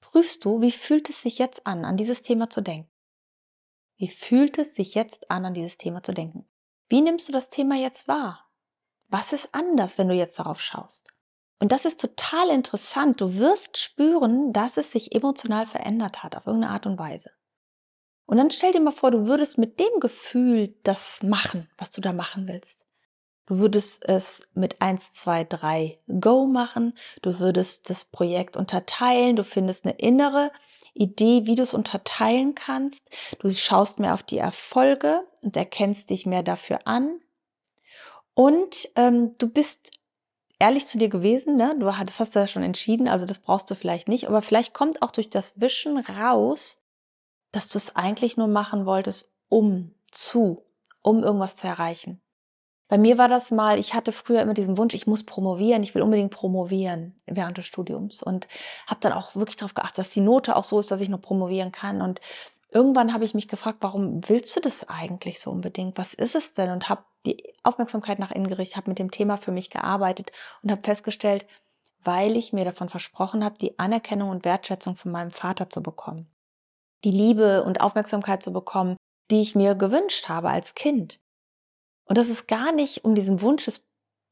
prüfst 0.00 0.44
du, 0.44 0.60
wie 0.60 0.72
fühlt 0.72 1.10
es 1.10 1.22
sich 1.22 1.38
jetzt 1.38 1.66
an, 1.66 1.84
an 1.84 1.96
dieses 1.96 2.22
Thema 2.22 2.48
zu 2.48 2.62
denken. 2.62 2.90
Wie 3.98 4.08
fühlt 4.08 4.58
es 4.58 4.74
sich 4.74 4.94
jetzt 4.94 5.30
an, 5.30 5.44
an 5.44 5.54
dieses 5.54 5.76
Thema 5.76 6.02
zu 6.02 6.12
denken? 6.12 6.48
Wie 6.88 7.00
nimmst 7.00 7.28
du 7.28 7.32
das 7.32 7.48
Thema 7.48 7.76
jetzt 7.76 8.08
wahr? 8.08 8.48
Was 9.08 9.32
ist 9.32 9.50
anders, 9.52 9.98
wenn 9.98 10.08
du 10.08 10.14
jetzt 10.14 10.38
darauf 10.38 10.60
schaust? 10.60 11.12
Und 11.60 11.70
das 11.70 11.84
ist 11.84 12.00
total 12.00 12.48
interessant. 12.48 13.20
Du 13.20 13.38
wirst 13.38 13.78
spüren, 13.78 14.52
dass 14.52 14.76
es 14.76 14.90
sich 14.90 15.14
emotional 15.14 15.66
verändert 15.66 16.22
hat, 16.22 16.36
auf 16.36 16.46
irgendeine 16.46 16.72
Art 16.72 16.86
und 16.86 16.98
Weise. 16.98 17.30
Und 18.26 18.38
dann 18.38 18.50
stell 18.50 18.72
dir 18.72 18.80
mal 18.80 18.92
vor, 18.92 19.10
du 19.10 19.26
würdest 19.26 19.58
mit 19.58 19.78
dem 19.78 20.00
Gefühl 20.00 20.74
das 20.82 21.22
machen, 21.22 21.70
was 21.78 21.90
du 21.90 22.00
da 22.00 22.12
machen 22.12 22.48
willst. 22.48 22.86
Du 23.52 23.58
würdest 23.58 24.08
es 24.08 24.48
mit 24.54 24.80
1, 24.80 25.12
2, 25.12 25.44
3 25.44 25.98
Go 26.20 26.46
machen. 26.46 26.94
Du 27.20 27.38
würdest 27.38 27.90
das 27.90 28.06
Projekt 28.06 28.56
unterteilen. 28.56 29.36
Du 29.36 29.44
findest 29.44 29.84
eine 29.84 29.92
innere 29.98 30.50
Idee, 30.94 31.44
wie 31.44 31.54
du 31.54 31.62
es 31.62 31.74
unterteilen 31.74 32.54
kannst. 32.54 33.10
Du 33.40 33.50
schaust 33.50 33.98
mehr 33.98 34.14
auf 34.14 34.22
die 34.22 34.38
Erfolge 34.38 35.28
und 35.42 35.54
erkennst 35.54 36.08
dich 36.08 36.24
mehr 36.24 36.42
dafür 36.42 36.86
an. 36.86 37.20
Und 38.32 38.88
ähm, 38.96 39.36
du 39.36 39.50
bist 39.50 39.90
ehrlich 40.58 40.86
zu 40.86 40.96
dir 40.96 41.10
gewesen, 41.10 41.56
ne? 41.56 41.76
Du, 41.78 41.84
das 41.84 42.20
hast 42.20 42.34
du 42.34 42.38
ja 42.38 42.46
schon 42.46 42.62
entschieden, 42.62 43.06
also 43.06 43.26
das 43.26 43.40
brauchst 43.40 43.70
du 43.70 43.74
vielleicht 43.74 44.08
nicht, 44.08 44.28
aber 44.28 44.40
vielleicht 44.40 44.72
kommt 44.72 45.02
auch 45.02 45.10
durch 45.10 45.28
das 45.28 45.60
Wischen 45.60 45.98
raus, 45.98 46.86
dass 47.50 47.68
du 47.68 47.76
es 47.76 47.96
eigentlich 47.96 48.38
nur 48.38 48.48
machen 48.48 48.86
wolltest, 48.86 49.30
um 49.50 49.94
zu, 50.10 50.64
um 51.02 51.22
irgendwas 51.22 51.56
zu 51.56 51.66
erreichen. 51.66 52.22
Bei 52.92 52.98
mir 52.98 53.16
war 53.16 53.28
das 53.30 53.50
mal, 53.50 53.78
ich 53.78 53.94
hatte 53.94 54.12
früher 54.12 54.42
immer 54.42 54.52
diesen 54.52 54.76
Wunsch, 54.76 54.92
ich 54.92 55.06
muss 55.06 55.24
promovieren, 55.24 55.82
ich 55.82 55.94
will 55.94 56.02
unbedingt 56.02 56.30
promovieren 56.30 57.18
während 57.24 57.56
des 57.56 57.64
Studiums 57.64 58.22
und 58.22 58.48
habe 58.86 59.00
dann 59.00 59.14
auch 59.14 59.34
wirklich 59.34 59.56
darauf 59.56 59.72
geachtet, 59.72 59.96
dass 59.96 60.10
die 60.10 60.20
Note 60.20 60.54
auch 60.56 60.62
so 60.62 60.78
ist, 60.78 60.90
dass 60.90 61.00
ich 61.00 61.08
noch 61.08 61.22
promovieren 61.22 61.72
kann. 61.72 62.02
Und 62.02 62.20
irgendwann 62.70 63.14
habe 63.14 63.24
ich 63.24 63.32
mich 63.32 63.48
gefragt, 63.48 63.78
warum 63.80 64.20
willst 64.28 64.54
du 64.54 64.60
das 64.60 64.90
eigentlich 64.90 65.40
so 65.40 65.50
unbedingt? 65.50 65.96
Was 65.96 66.12
ist 66.12 66.34
es 66.34 66.52
denn? 66.52 66.68
Und 66.68 66.90
habe 66.90 67.02
die 67.24 67.54
Aufmerksamkeit 67.62 68.18
nach 68.18 68.30
innen 68.30 68.46
gerichtet, 68.46 68.76
habe 68.76 68.90
mit 68.90 68.98
dem 68.98 69.10
Thema 69.10 69.38
für 69.38 69.52
mich 69.52 69.70
gearbeitet 69.70 70.30
und 70.62 70.70
habe 70.70 70.82
festgestellt, 70.82 71.46
weil 72.04 72.36
ich 72.36 72.52
mir 72.52 72.66
davon 72.66 72.90
versprochen 72.90 73.42
habe, 73.42 73.56
die 73.58 73.78
Anerkennung 73.78 74.28
und 74.28 74.44
Wertschätzung 74.44 74.96
von 74.96 75.12
meinem 75.12 75.30
Vater 75.30 75.70
zu 75.70 75.82
bekommen. 75.82 76.30
Die 77.04 77.10
Liebe 77.10 77.64
und 77.64 77.80
Aufmerksamkeit 77.80 78.42
zu 78.42 78.52
bekommen, 78.52 78.96
die 79.30 79.40
ich 79.40 79.54
mir 79.54 79.76
gewünscht 79.76 80.28
habe 80.28 80.50
als 80.50 80.74
Kind. 80.74 81.21
Und 82.04 82.18
dass 82.18 82.28
es 82.28 82.46
gar 82.46 82.72
nicht 82.72 83.04
um 83.04 83.14
diesen 83.14 83.40
Wunsch 83.40 83.64
des 83.64 83.84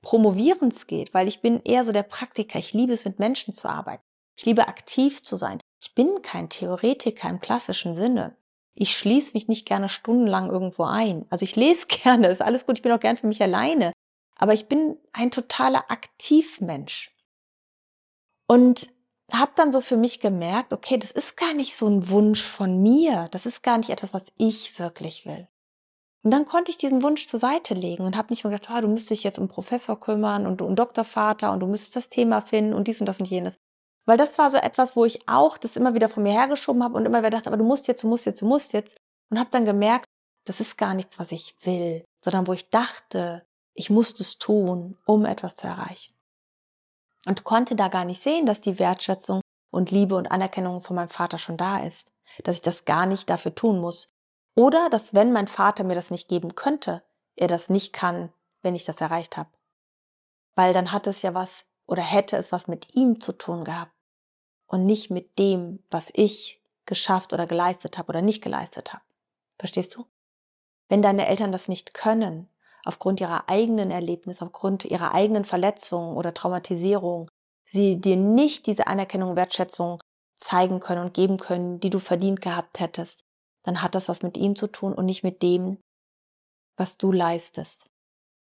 Promovierens 0.02 0.87
geht, 0.87 1.12
weil 1.12 1.28
ich 1.28 1.40
bin 1.40 1.61
eher 1.62 1.85
so 1.85 1.92
der 1.92 2.02
Praktiker. 2.02 2.59
Ich 2.59 2.72
liebe 2.72 2.92
es, 2.92 3.04
mit 3.04 3.18
Menschen 3.18 3.52
zu 3.52 3.68
arbeiten. 3.68 4.02
Ich 4.37 4.46
liebe 4.46 4.68
aktiv 4.68 5.22
zu 5.22 5.37
sein. 5.37 5.61
Ich 5.83 5.94
bin 5.94 6.22
kein 6.22 6.48
Theoretiker 6.48 7.28
im 7.28 7.40
klassischen 7.40 7.94
Sinne. 7.94 8.37
Ich 8.74 8.96
schließe 8.96 9.33
mich 9.35 9.48
nicht 9.48 9.66
gerne 9.66 9.88
stundenlang 9.88 10.48
irgendwo 10.48 10.85
ein. 10.85 11.26
Also 11.28 11.44
ich 11.44 11.56
lese 11.56 11.87
gerne, 11.88 12.28
ist 12.28 12.42
alles 12.42 12.66
gut, 12.66 12.78
ich 12.78 12.83
bin 12.83 12.92
auch 12.92 13.00
gern 13.00 13.16
für 13.16 13.26
mich 13.26 13.42
alleine. 13.42 13.92
Aber 14.37 14.54
ich 14.54 14.66
bin 14.66 14.96
ein 15.12 15.30
totaler 15.30 15.90
Aktivmensch. 15.90 17.14
Und 18.48 18.88
habe 19.30 19.52
dann 19.54 19.70
so 19.70 19.80
für 19.80 19.96
mich 19.96 20.20
gemerkt, 20.20 20.72
okay, 20.72 20.96
das 20.96 21.12
ist 21.12 21.37
gar 21.37 21.54
nicht 21.54 21.76
so 21.76 21.87
ein 21.87 22.09
Wunsch 22.09 22.42
von 22.42 22.83
mir. 22.83 23.28
Das 23.30 23.46
ist 23.46 23.62
gar 23.62 23.78
nicht 23.78 23.90
etwas, 23.90 24.14
was 24.14 24.26
ich 24.38 24.78
wirklich 24.78 25.26
will. 25.26 25.46
Und 26.22 26.33
dann 26.33 26.44
konnte 26.44 26.70
ich 26.70 26.76
diesen 26.76 27.02
Wunsch 27.02 27.26
zur 27.26 27.40
Seite 27.40 27.72
legen 27.72 28.04
und 28.04 28.16
habe 28.16 28.30
nicht 28.30 28.44
mehr 28.44 28.52
gedacht, 28.52 28.70
ah, 28.70 28.80
du 28.80 28.88
müsstest 28.88 29.11
dich 29.11 29.22
jetzt 29.22 29.38
um 29.38 29.48
Professor 29.48 29.98
kümmern 29.98 30.46
und 30.46 30.61
um 30.61 30.76
Doktorvater 30.76 31.50
und 31.50 31.61
du 31.61 31.66
müsstest 31.66 31.96
das 31.96 32.09
Thema 32.09 32.42
finden 32.42 32.74
und 32.74 32.88
dies 32.88 33.00
und 33.00 33.06
das 33.06 33.20
und 33.20 33.26
jenes. 33.26 33.56
Weil 34.06 34.18
das 34.18 34.38
war 34.38 34.50
so 34.50 34.59
etwas, 34.59 34.96
wo 34.96 35.04
ich 35.04 35.28
auch 35.28 35.56
das 35.56 35.76
immer 35.76 35.94
wieder 35.94 36.09
von 36.09 36.22
mir 36.22 36.33
hergeschoben 36.33 36.83
habe 36.83 36.96
und 36.96 37.06
immer 37.06 37.20
wieder 37.20 37.30
dachte, 37.30 37.48
aber 37.48 37.56
du 37.56 37.64
musst 37.64 37.88
jetzt, 37.88 38.02
du 38.02 38.09
musst 38.09 38.26
jetzt, 38.26 38.42
du 38.42 38.46
musst 38.46 38.72
jetzt. 38.72 38.96
Und 39.30 39.38
habe 39.38 39.50
dann 39.50 39.64
gemerkt, 39.64 40.04
das 40.44 40.61
ist 40.61 40.76
gar 40.76 40.94
nichts, 40.94 41.18
was 41.18 41.30
ich 41.33 41.54
will, 41.62 42.04
sondern 42.22 42.46
wo 42.46 42.52
ich 42.52 42.68
dachte, 42.70 43.46
ich 43.74 43.88
muss 43.88 44.18
es 44.18 44.38
tun, 44.38 44.98
um 45.06 45.24
etwas 45.24 45.56
zu 45.56 45.66
erreichen. 45.68 46.12
Und 47.26 47.44
konnte 47.44 47.76
da 47.76 47.88
gar 47.88 48.04
nicht 48.04 48.22
sehen, 48.22 48.46
dass 48.46 48.61
die 48.61 48.78
Wertschätzung 48.78 49.40
und 49.70 49.90
Liebe 49.90 50.16
und 50.16 50.33
Anerkennung 50.33 50.80
von 50.80 50.96
meinem 50.96 51.09
Vater 51.09 51.38
schon 51.38 51.56
da 51.56 51.78
ist. 51.78 52.11
Dass 52.42 52.56
ich 52.56 52.62
das 52.62 52.85
gar 52.85 53.06
nicht 53.06 53.30
dafür 53.30 53.54
tun 53.54 53.80
muss, 53.80 54.11
oder 54.61 54.90
dass, 54.90 55.14
wenn 55.14 55.33
mein 55.33 55.49
Vater 55.49 55.85
mir 55.85 55.94
das 55.94 56.11
nicht 56.11 56.29
geben 56.29 56.55
könnte, 56.55 57.03
er 57.35 57.49
das 57.49 57.70
nicht 57.70 57.94
kann, 57.94 58.31
wenn 58.61 58.75
ich 58.75 58.85
das 58.85 59.01
erreicht 59.01 59.38
habe. 59.38 59.49
Weil 60.55 60.75
dann 60.75 60.92
hat 60.92 61.07
es 61.07 61.23
ja 61.23 61.33
was 61.33 61.64
oder 61.87 62.03
hätte 62.03 62.37
es 62.37 62.53
was 62.53 62.68
mit 62.68 62.94
ihm 62.94 63.23
zu 63.23 63.33
tun 63.33 63.64
gehabt 63.64 63.94
und 64.66 64.85
nicht 64.85 65.11
mit 65.11 65.38
dem, 65.38 65.83
was 65.90 66.11
ich 66.12 66.61
geschafft 66.85 67.33
oder 67.33 67.46
geleistet 67.46 67.96
habe 67.96 68.11
oder 68.11 68.20
nicht 68.20 68.42
geleistet 68.42 68.92
habe. 68.92 69.03
Verstehst 69.59 69.96
du? 69.96 70.05
Wenn 70.90 71.01
deine 71.01 71.27
Eltern 71.27 71.53
das 71.53 71.66
nicht 71.66 71.94
können, 71.94 72.46
aufgrund 72.85 73.18
ihrer 73.23 73.49
eigenen 73.49 73.90
Erlebnisse, 73.90 74.44
aufgrund 74.44 74.85
ihrer 74.85 75.14
eigenen 75.14 75.46
Verletzungen 75.46 76.18
oder 76.18 76.35
Traumatisierung, 76.35 77.31
sie 77.64 77.99
dir 77.99 78.16
nicht 78.18 78.66
diese 78.66 78.88
Anerkennung, 78.88 79.37
Wertschätzung 79.37 79.99
zeigen 80.37 80.81
können 80.81 81.07
und 81.07 81.14
geben 81.14 81.38
können, 81.38 81.81
die 81.81 81.88
du 81.88 81.99
verdient 81.99 82.42
gehabt 82.42 82.79
hättest, 82.79 83.25
dann 83.62 83.83
hat 83.83 83.94
das 83.94 84.09
was 84.09 84.23
mit 84.23 84.37
ihm 84.37 84.57
zu 84.57 84.66
tun 84.66 84.92
und 84.92 85.07
nicht 85.07 85.23
mit 85.23 85.42
dem, 85.42 85.79
was 86.77 86.96
du 86.99 87.12
leistest. 87.12 87.90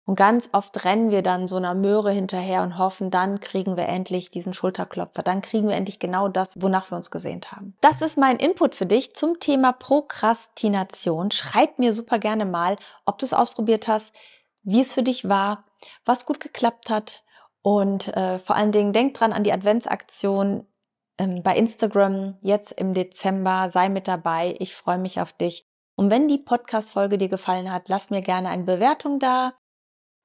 Und 0.08 0.16
ganz 0.16 0.48
oft 0.52 0.86
rennen 0.86 1.10
wir 1.10 1.24
dann 1.24 1.48
so 1.48 1.56
einer 1.56 1.74
Möhre 1.74 2.12
hinterher 2.12 2.62
und 2.62 2.78
hoffen, 2.78 3.10
dann 3.10 3.40
kriegen 3.40 3.76
wir 3.76 3.88
endlich 3.88 4.30
diesen 4.30 4.54
Schulterklopfer, 4.54 5.24
dann 5.24 5.42
kriegen 5.42 5.68
wir 5.68 5.76
endlich 5.76 5.98
genau 5.98 6.28
das, 6.28 6.52
wonach 6.56 6.92
wir 6.92 6.96
uns 6.96 7.10
gesehnt 7.10 7.52
haben. 7.52 7.76
Das 7.82 8.04
ist 8.04 8.16
mein 8.16 8.38
Input 8.38 8.76
für 8.76 8.86
dich 8.86 9.16
zum 9.16 9.40
Thema 9.40 9.72
Prokrastination. 9.74 11.32
Schreib 11.32 11.80
mir 11.80 11.92
super 11.92 12.20
gerne 12.20 12.46
mal, 12.46 12.78
ob 13.06 13.18
du 13.18 13.26
es 13.26 13.34
ausprobiert 13.34 13.88
hast, 13.88 14.14
wie 14.62 14.82
es 14.82 14.94
für 14.94 15.04
dich 15.04 15.28
war, 15.28 15.66
was 16.06 16.28
gut 16.28 16.40
geklappt 16.40 16.92
hat. 16.92 17.24
Und 17.64 18.16
äh, 18.16 18.38
vor 18.38 18.56
allen 18.56 18.72
Dingen 18.72 18.94
denk 18.94 19.16
dran 19.16 19.34
an 19.34 19.44
die 19.44 19.54
Adventsaktion 19.54 20.68
ähm, 21.18 21.44
bei 21.44 21.56
Instagram 21.56 22.38
jetzt 22.42 22.72
im 22.74 22.94
Dezember. 22.94 23.70
Sei 23.70 23.90
mit 23.90 24.08
dabei. 24.08 24.56
Ich 24.60 24.76
freue 24.76 24.98
mich 24.98 25.20
auf 25.20 25.34
dich. 25.34 25.66
Und 25.96 26.10
wenn 26.10 26.28
die 26.28 26.38
Podcast-Folge 26.38 27.18
dir 27.18 27.30
gefallen 27.30 27.72
hat, 27.72 27.88
lass 27.88 28.10
mir 28.10 28.22
gerne 28.22 28.50
eine 28.50 28.64
Bewertung 28.64 29.20
da 29.20 29.54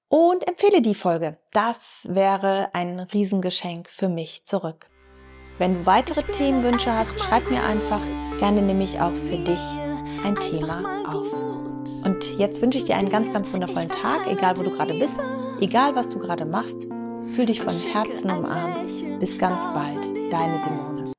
und 0.09 0.47
empfehle 0.49 0.83
die 0.83 0.95
Folge. 0.95 1.39
Das 1.53 2.07
wäre 2.09 2.71
ein 2.73 2.99
Riesengeschenk 2.99 3.89
für 3.89 4.09
mich 4.09 4.45
zurück. 4.45 4.89
Wenn 5.59 5.75
du 5.75 5.87
weitere 5.87 6.23
Themenwünsche 6.23 6.93
hast, 6.93 7.21
schreib 7.21 7.49
mir 7.51 7.63
einfach. 7.63 8.01
Gerne 8.39 8.63
nehme 8.63 8.83
ich 8.83 9.01
auch 9.01 9.13
für 9.13 9.37
dich 9.37 9.61
ein 10.25 10.35
Thema 10.37 11.03
auf. 11.07 11.33
Und 12.05 12.39
jetzt 12.39 12.61
wünsche 12.63 12.79
ich 12.79 12.87
dir 12.87 12.97
einen 12.97 13.11
ganz, 13.11 13.33
ganz 13.33 13.53
wundervollen 13.53 13.91
Tag, 13.91 14.27
egal 14.27 14.59
wo 14.59 14.63
du 14.63 14.71
gerade 14.71 14.95
bist, 14.95 15.13
egal 15.61 15.95
was 15.95 16.09
du 16.09 16.19
gerade 16.19 16.45
machst. 16.45 16.89
Fühl 17.35 17.47
dich 17.47 17.61
von 17.61 17.75
Herzen 17.75 18.31
umarmt. 18.31 19.21
Bis 19.21 19.39
ganz 19.39 19.61
bald, 19.75 20.15
Deine 20.31 20.59
Simone. 20.63 21.11